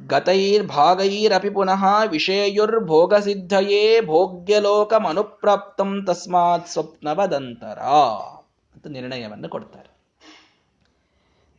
[0.07, 7.79] ಗತೈರ್ಭಾಗೈರಪಿ ಪುನಃ ವಿಷೇಯುರ್ಭೋಗಸಿದ್ಧಯೇ ಭೋಗ್ಯಲೋಕಮನುಪ್ರಾಪ್ತಂ ತಸ್ಮಾತ್ ಸ್ವಪ್ನವದಂತರ
[8.75, 9.97] ಅಂತ ನಿರ್ಣಯವನ್ನು ಕೊಡ್ತಾರೆ.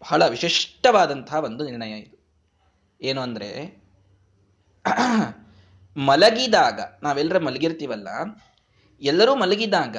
[0.03, 2.17] ಬಹಳ ವಿಶಿಷ್ಟವಾದಂತಹ ಒಂದು ನಿರ್ಣಯ ಇದು.
[3.01, 3.79] ಏನು ಅಂದರೆ,
[5.97, 8.09] ಮಲಗಿದಾಗ ನಾವೆಲ್ಲರ ಮಲಗಿರ್ತೀವಲ್ಲ,
[9.03, 9.97] ಎಲ್ಲರೂ ಮಲಗಿದಾಗ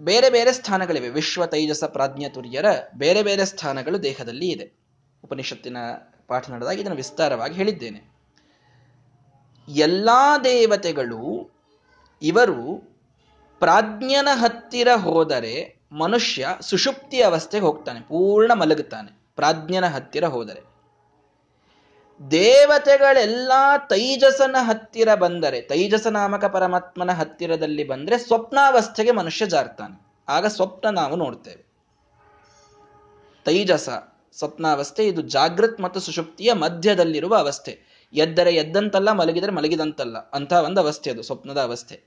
[0.00, 1.08] ಬೇರೆ ಬೇರೆ ಸ್ಥಾನಗಳಿವೆ.
[1.08, 4.78] ವಿಶ್ವ ತೈಜಸ ಪ್ರಾಜ್ಞತುರ್ಯರ ಬೇರೆ ಬೇರೆ ಸ್ಥಾನಗಳು ದೇಹದಲ್ಲಿ ಇದೆ.
[5.24, 5.76] ಉಪನಿಷತ್ತಿನ
[6.32, 8.00] ಪಾಠ ನಡೆದಾಗ ಇದನ್ನು ವಿಸ್ತಾರವಾಗಿ ಹೇಳಿದ್ದೇನೆ.
[9.68, 10.10] ಎಲ್ಲ
[10.44, 11.50] ದೇವತೆಗಳು
[12.22, 12.92] ಇವರು
[13.58, 20.62] ಪ್ರಾಜ್ಞನ ಹತ್ತಿರ ಹೋದರೆ ಮನುಷ್ಯ ಸುಷುಪ್ತಿ ಅವಸ್ಥೆಗೆ ಹೋಗ್ತಾನೆ, ಪೂರ್ಣ ಮಲಗುತ್ತಾನೆ, ಪ್ರಾಜ್ಞನ ಹತ್ತಿರ ಹೋದರೆ.
[22.30, 23.52] ದೇವತೆಗಳೆಲ್ಲ
[23.88, 30.06] ತೈಜಸನ ಹತ್ತಿರ ಬಂದರೆ, ತೈಜಸ ನಾಮಕ ಪರಮಾತ್ಮನ ಹತ್ತಿರದಲ್ಲಿ ಬಂದ್ರೆ ಸ್ವಪ್ನಾವಸ್ಥೆಗೆ ಮನುಷ್ಯ ಜಾರ್ತಾನೆ.
[30.28, 31.72] ಆಗ ಸ್ವಪ್ನ ನಾವು ನೋಡ್ತೇವೆ.
[33.44, 33.88] ತೈಜಸ
[34.32, 38.02] ಸ್ವಪ್ನಾವಸ್ಥೆ ಇದು ಜಾಗೃತ್ ಮತ್ತು ಸುಷುಪ್ತಿಯ ಮಧ್ಯದಲ್ಲಿರುವ ಅವಸ್ಥೆ.
[38.12, 40.30] ಎದ್ದರೆ ಎದ್ದಂತಲ್ಲ, ಮಲಗಿದರೆ ಮಲಗಿದಂತಲ್ಲ.
[40.30, 42.00] ಅಂತ ಒಂದು ಅವಸ್ಥೆ ಅದು, ಸ್ವಪ್ನದ ಅವಸ್ಥೆ.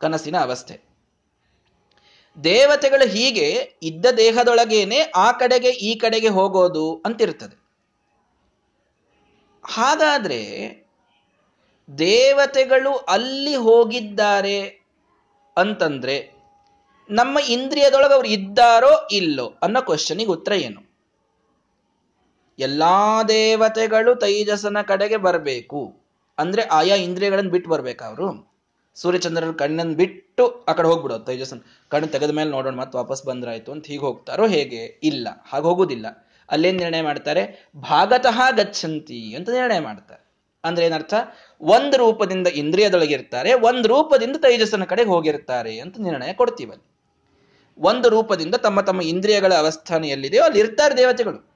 [0.00, 0.90] ಕನಸಿನ ಅವಸ್ಥೆ.
[2.44, 7.60] ದೇವತೆಗಳು ಹೀಗೆ ಇದ್ದ ದೇಹದೊಳಗೇನೆ ಆ ಕಡೆಗೆ ಈ ಕಡೆಗೆ ಹೋಗೋದು ಅಂತಿರ್ತದೆ.
[9.64, 10.70] ಹಾಗಾದ್ರೆ
[11.98, 14.62] ದೇವತೆಗಳು ಅಲ್ಲಿ ಹೋಗಿದ್ದಾರೆ
[15.56, 16.32] ಅಂತಂದ್ರೆ
[17.10, 20.89] ನಮ್ಮ ಇಂದ್ರಿಯದೊಳಗೆ ಅವ್ರು ಇದ್ದಾರೋ ಇಲ್ಲೋ ಅನ್ನೋ ಕ್ವಶನಿಗೆ ಉತ್ತರ ಏನು?
[22.60, 25.96] ಎಲ್ಲಾ ದೇವತೆಗಳು ತೈಜಸನ ಕಡೆಗೆ ಬರಬೇಕು.
[26.38, 28.50] ಅಂದ್ರೆ ಆಯಾ ಇಂದ್ರಿಯಗಳನ್ನು ಬಿಟ್ಟು ಬರ್ಬೇಕು ಅವರು.
[28.94, 33.86] ಸೂರ್ಯಚಂದ್ರನ ಕಣ್ಣನ್ನು ಬಿಟ್ಟು ಆ ಕಡೆ ಹೋಗ್ಬಿಡೋದು ತೈಜಸ್ಸನ್ ಕಣ್ಣು ತೆಗೆದ ಮೇಲೆ ನೋಡೋಣ ಮತ್ತೆ ವಾಪಸ್ ಬಂದ್ರಾಯ್ತು ಅಂತ
[33.86, 35.00] ಹೀಗೆ ಹೋಗ್ತಾರೋ ಹೇಗೆ?
[35.02, 35.28] ಇಲ್ಲ.
[35.48, 36.26] ಹಾಗೆ ಹೋಗುದಿಲ್ಲ.
[36.50, 37.70] ಅಲ್ಲೇನ್ ನಿರ್ಣಯ ಮಾಡ್ತಾರೆ?
[37.76, 40.30] ಭಾಗತಃ ಗಚ್ಚಂತಿ ಅಂತ ನಿರ್ಣಯ ಮಾಡ್ತಾರೆ.
[40.64, 41.14] ಅಂದ್ರೆ ಏನರ್ಥ?
[41.60, 46.90] ಒಂದು ರೂಪದಿಂದ ಇಂದ್ರಿಯದೊಳಗಿರ್ತಾರೆ, ಒಂದು ರೂಪದಿಂದ ತೈಜಸ್ಸನ ಕಡೆಗೆ ಹೋಗಿರ್ತಾರೆ ಅಂತ ನಿರ್ಣಯ ಕೊಡ್ತೀವಲ್ಲಿ.
[47.78, 51.49] ಒಂದು ರೂಪದಿಂದ ತಮ್ಮ ತಮ್ಮ ಇಂದ್ರಿಯಗಳ ಅವಸ್ಥಾನ ಎಲ್ಲಿದೆಯೋ ಅಲ್ಲಿ ಇರ್ತಾರೆ ದೇವತೆಗಳು.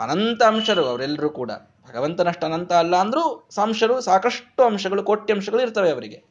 [0.00, 1.50] ಅನಂತ ಅಂಶರು ಅವರೆಲ್ಲರೂ ಕೂಡ.
[1.88, 6.24] ಭಗವಂತನಷ್ಟು ಅನಂತ ಅಲ್ಲ ಅಂದ್ರೂ ಸಾಂಶರು ಸಾಕಷ್ಟು ಅಂಶಗಳು, ಕೋಟ್ಯ ಅಂಶಗಳು ಇರ್ತವೆ ಅವರಿಗೆ.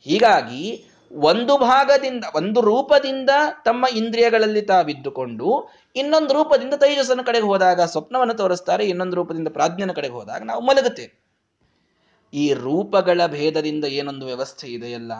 [0.00, 3.30] ಹೀಗಾಗಿ ಒಂದು ಭಾಗದಿಂದ, ಒಂದು ರೂಪದಿಂದ
[3.64, 10.42] ತಮ್ಮ ಇಂದ್ರಿಯಗಳಲ್ಲಿ ತಾವಿದ್ದುಕೊಂಡು ಇನ್ನೊಂದು ರೂಪದಿಂದ ತೈಜಸ್ಸನ ಕಡೆಗೆ ಹೋದಾಗ, ಸ್ವಪ್ನವನ್ನು ತೋರಿಸ್ತಾರೆ, ಇನ್ನೊಂದು ರೂಪದಿಂದ ಪ್ರಾಜ್ಞನ ಕಡೆಗೆ ಹೋದಾಗ
[10.42, 11.28] ನಾವು ಮಲಗುತ್ತೇವೆ.
[12.34, 15.12] ಈ ರೂಪಗಳ ಭೇದದಿಂದ ಏನೊಂದು ವ್ಯವಸ್ಥೆ ಇದೆಯಲ್ಲ?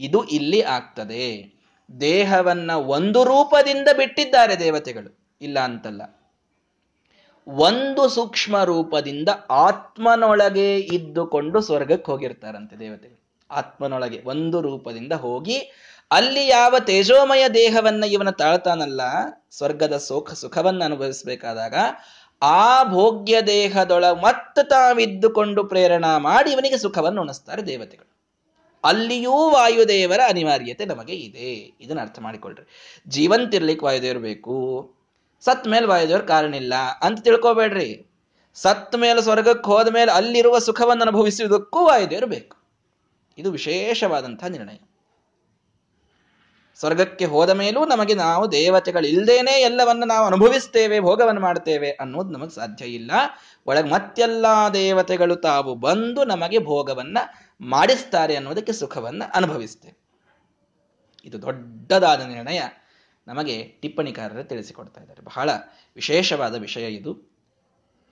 [0.00, 1.54] ಇದು ಇಲ್ಲಿ ಆಗ್ತದೆ.
[2.00, 5.36] ದೇಹವನ್ನ ಒಂದು ರೂಪದಿಂದ ಬಿಟ್ಟಿದ್ದಾರೆ ದೇವತೆಗಳು.
[5.40, 6.02] ಇಲ್ಲ ಅಂತಲ್ಲ.
[7.46, 13.18] ಒಂದು ಸೂಕ್ಷ್ಮ ರೂಪದಿಂದ ಆತ್ಮನೊಳಗೆ ಇದ್ದುಕೊಂಡು ಸ್ವರ್ಗಕ್ಕೆ ಹೋಗಿರ್ತಾರಂತೆ ದೇವತೆಗಳು
[13.50, 15.58] ಆತ್ಮನೊಳಗೆ ಒಂದು ರೂಪದಿಂದ ಹೋಗಿ
[16.10, 19.00] ಅಲ್ಲಿ ಯಾವ ತೇಜೋಮಯ ದೇಹವನ್ನ ಇವನ ತಾಳ್ತಾನಲ್ಲ,
[19.50, 21.74] ಸ್ವರ್ಗದ ಸುಖ ಸುಖವನ್ನು ಅನುಭವಿಸಬೇಕಾದಾಗ
[22.42, 28.08] ಆ ಭೋಗ್ಯ ದೇಹದೊಳ ಮತ್ತೆ ತಾವಿದ್ದುಕೊಂಡು ಪ್ರೇರಣಾ ಮಾಡಿ ಇವನಿಗೆ ಸುಖವನ್ನು ಉಣಿಸ್ತಾರೆ ದೇವತೆಗಳು.
[28.84, 31.74] ಅಲ್ಲಿಯೂ ವಾಯುದೇವರ ಅನಿವಾರ್ಯತೆ ನಮಗೆ ಇದೆ.
[31.80, 32.66] ಇದನ್ನ ಅರ್ಥ ಮಾಡಿಕೊಳ್ಳ್ರಿ
[33.08, 34.54] ಜೀವಂತಿರ್ಲಿಕ್ಕೆ ವಾಯುದೇವರು ಬೇಕು
[35.44, 38.06] ಸತ್ ಮೇಲೆ ವಾಯುದೇವರು ಕಾರಣ ಇಲ್ಲ ಅಂತ ತಿಳ್ಕೊಬೇಡ್ರಿ.
[38.54, 42.56] ಸತ್ ಮೇಲೆ ಸ್ವರ್ಗಕ್ಕೆ ಹೋದ ಮೇಲೆ ಅಲ್ಲಿರುವ ಸುಖವನ್ನು ಅನುಭವಿಸುವುದಕ್ಕೂ ವಾಯುದೇವರು ಬೇಕು
[43.38, 44.76] ಇದು ವಿಶೇಷವಾದಂತಹ ನಿರ್ಣಯ.
[46.76, 53.10] ಸ್ವರ್ಗಕ್ಕೆ ಹೋದ ಮೇಲೂ ನಮಗೆ ನಾವು ದೇವತೆಗಳಿಲ್ಲದೇನೆ ಎಲ್ಲವನ್ನು ನಾವು ಅನುಭವಿಸ್ತೇವೆ, ಭೋಗವನ್ನು ಮಾಡ್ತೇವೆ ಅನ್ನೋದು ನಮಗೆ ಸಾಧ್ಯ ಇಲ್ಲ.
[53.66, 57.18] ಒಳಗೆ ಮತ್ತೆಲ್ಲ ದೇವತೆಗಳು ತಾವು ಬಂದು ನಮಗೆ ಭೋಗವನ್ನ
[57.60, 60.02] ಮಾಡಿಸ್ತಾರೆ ಅನ್ನೋದಕ್ಕೆ ಸುಖವನ್ನು ಅನುಭವಿಸ್ತೇವೆ.
[61.24, 62.62] ಇದು ದೊಡ್ಡದಾದ ನಿರ್ಣಯ.
[63.28, 65.22] ನಮಗೆ ಟಿಪ್ಪಣಿಕಾರರು ತಿಳಿಸಿಕೊಡ್ತಾ ಇದ್ದಾರೆ.
[65.22, 65.50] ಬಹಳ
[65.94, 67.12] ವಿಶೇಷವಾದ ವಿಷಯ ಇದು.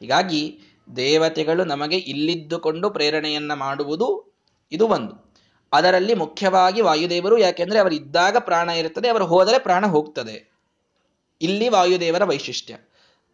[0.00, 0.60] ಹೀಗಾಗಿ
[0.96, 4.34] ದೇವತೆಗಳು ನಮಗೆ ಇಲ್ಲಿದ್ದುಕೊಂಡು ಪ್ರೇರಣೆಯನ್ನ ಮಾಡುವುದು
[4.72, 5.34] ಇದು ಒಂದು.
[5.72, 10.52] ಅದರಲ್ಲಿ ಮುಖ್ಯವಾಗಿ ವಾಯುದೇವರು ಯಾಕೆಂದ್ರೆ ಅವರು ಇದ್ದಾಗ ಪ್ರಾಣ ಇರುತ್ತದೆ, ಅವರು ಹೋದರೆ ಪ್ರಾಣ ಹೋಗ್ತದೆ.
[11.40, 12.76] ಇಲ್ಲಿ ವಾಯುದೇವರ ವೈಶಿಷ್ಟ್ಯ.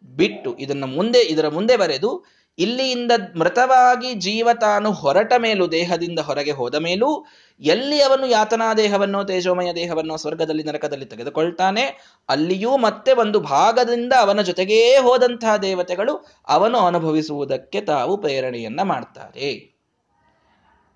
[0.03, 6.75] ಬಿಟ್ಟು ಇದನ್ನು ಮುಂದೆ, ಇದರ ಮುಂದೆ ಬರೆದು ಇಲ್ಲಿಯಿಂದ ಮೃತವಾಗಿ ಜೀವ ತಾನು ಹೊರಟ ಮೇಲೂ, ದೇಹದಿಂದ ಹೊರಗೆ ಹೋದ
[6.75, 7.25] ಮೇಲೂ,
[7.59, 11.81] ಎಲ್ಲಿ ಅವನು ಯಾತನಾ ದೇಹವನ್ನು, ತೇಜೋಮಯ ದೇಹವನ್ನು, ಸ್ವರ್ಗದಲ್ಲಿ, ನರಕದಲ್ಲಿ ತೆಗೆದುಕೊಳ್ತಾನೆ,
[12.29, 19.77] ಅಲ್ಲಿಯೂ ಮತ್ತೆ ಒಂದು ಭಾಗದಿಂದ ಅವನ ಜೊತೆಗೇ ಹೋದಂತಹ ದೇವತೆಗಳು ಅವನು ಅನುಭವಿಸುವುದಕ್ಕೆ ತಾವು ಪ್ರೇರಣೆಯನ್ನ ಮಾಡ್ತಾರೆ.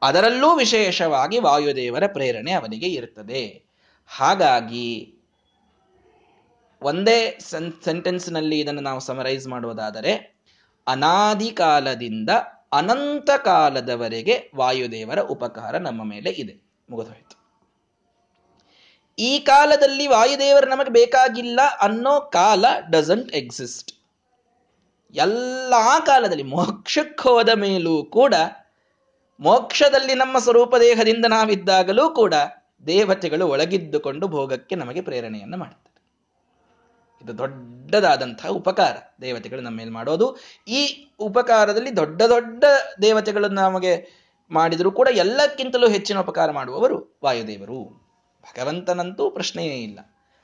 [0.01, 3.63] ಅದರಲ್ಲೂ ವಿಶೇಷವಾಗಿ ವಾಯುದೇವರ ಪ್ರೇರಣೆ ಅವನಿಗೆ ಇರುತ್ತದೆ
[4.07, 5.17] ಹಾಗಾಗಿ,
[6.81, 10.30] ಒಂದೇ ಸೆನ್ ಸೆಂಟೆನ್ಸ್ನಲ್ಲಿ ಇದನ್ನು ನಾವು ಸಮರೈಸ್ ಮಾಡುವುದಾದರೆ
[10.87, 12.29] ಅನಾದಿ ಕಾಲದಿಂದ
[12.71, 16.71] ಅನಂತ ಕಾಲದವರೆಗೆ ವಾಯುದೇವರ ಉಪಕಾರ ನಮ್ಮ ಮೇಲೆ ಇದೆ.
[16.89, 17.41] ಮುಗಿದೋಯ್ತು.
[19.19, 23.91] ಈ ಕಾಲದಲ್ಲಿ ವಾಯುದೇವರು ನಮಗೆ ಬೇಕಾಗಿಲ್ಲ ಅನ್ನೋ ಕಾಲ ಡಸಂಟ್ ಎಕ್ಸಿಸ್ಟ್
[25.15, 25.73] ಎಲ್ಲ
[26.05, 28.33] ಕಾಲದಲ್ಲಿ ಮೋಕ್ಷಕ್ಕೆ ಹೋದ ಮೇಲೂ ಕೂಡ,
[29.39, 32.33] ಮೋಕ್ಷದಲ್ಲಿ ನಮ್ಮ ಸ್ವರೂಪ ದೇಹದಿಂದ ನಾವಿದ್ದಾಗಲೂ ಕೂಡ
[32.87, 35.90] ದೇವತೆಗಳು ಒಳಗಿದ್ದುಕೊಂಡು ಭೋಗಕ್ಕೆ ನಮಗೆ ಪ್ರೇರಣೆಯನ್ನು ಮಾಡ್ತಾರೆ.
[37.23, 40.37] ಇದು ದೊಡ್ಡದಾದಂತಹ ಉಪಕಾರ ದೇವತೆಗಳು ನಮ್ಮ ಮೇಲೆ ಮಾಡೋದು.
[40.67, 42.63] ಈ ಉಪಕಾರದಲ್ಲಿ ದೊಡ್ಡ ದೊಡ್ಡ
[43.01, 47.83] ದೇವತೆಗಳು ನಮಗೆ ಮಾಡಿದರೂ ಕೂಡ ಎಲ್ಲಕ್ಕಿಂತಲೂ ಹೆಚ್ಚಿನ ಉಪಕಾರ ಮಾಡುವವರು ವಾಯುದೇವರು.
[48.43, 49.99] ಭಗವಂತನಂತೂ ಪ್ರಶ್ನೆಯೇ ಇಲ್ಲ.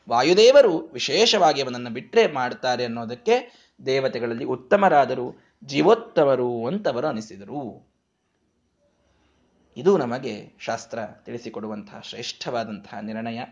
[0.09, 7.87] ವಾಯುದೇವರು ವಿಶೇಷವಾಗಿ ಅವನನ್ನು ಬಿಟ್ಟರೆ ಮಾಡ್ತಾರೆ ಅನ್ನೋದಕ್ಕೆ ದೇವತೆಗಳಲ್ಲಿ ಉತ್ತಮರಾದರು ಜೀವೋತ್ತವರು ಅಂತವರು ಅನಿಸಿದರು.
[9.77, 13.43] ಇದು ನಮಗೆ ಶಾಸ್ತ್ರ ತಿಳಿಸಿಕೊಡುವಂತಹ ಶ್ರೇಷ್ಠವಾದಂತಹ ನಿರ್ಣಯ.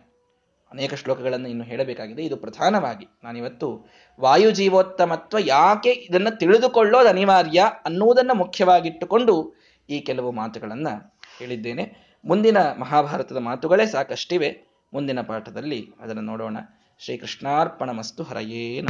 [0.71, 2.23] ಅನೇಕ ಶ್ಲೋಕಗಳನ್ನು ಇನ್ನು ಹೇಳಬೇಕಾಗಿದೆ.
[2.23, 3.89] ಇದು ಪ್ರಧಾನವಾಗಿ ನಾನಿವತ್ತು
[4.21, 9.53] ವಾಯು ಜೀವೋತ್ತಮತ್ವ ಯಾಕೆ ಇದನ್ನು ತಿಳಿದುಕೊಳ್ಳೋದು ಅನಿವಾರ್ಯ ಅನ್ನುವುದನ್ನು ಮುಖ್ಯವಾಗಿಟ್ಟುಕೊಂಡು
[9.89, 12.15] ಈ ಕೆಲವು ಮಾತುಗಳನ್ನು ಹೇಳಿದ್ದೇನೆ.
[12.25, 14.75] ಮುಂದಿನ ಮಹಾಭಾರತದ ಮಾತುಗಳೇ ಸಾಕಷ್ಟಿವೆ.
[14.93, 16.57] ಮುಂದಿನ ಪಾಠದಲ್ಲಿ ಅದನ್ನು ನೋಡೋಣ.
[16.99, 18.81] ಶ್ರೀಕೃಷ್ಣಾರ್ಪಣ ಮಸ್ತು ಹರಯೇ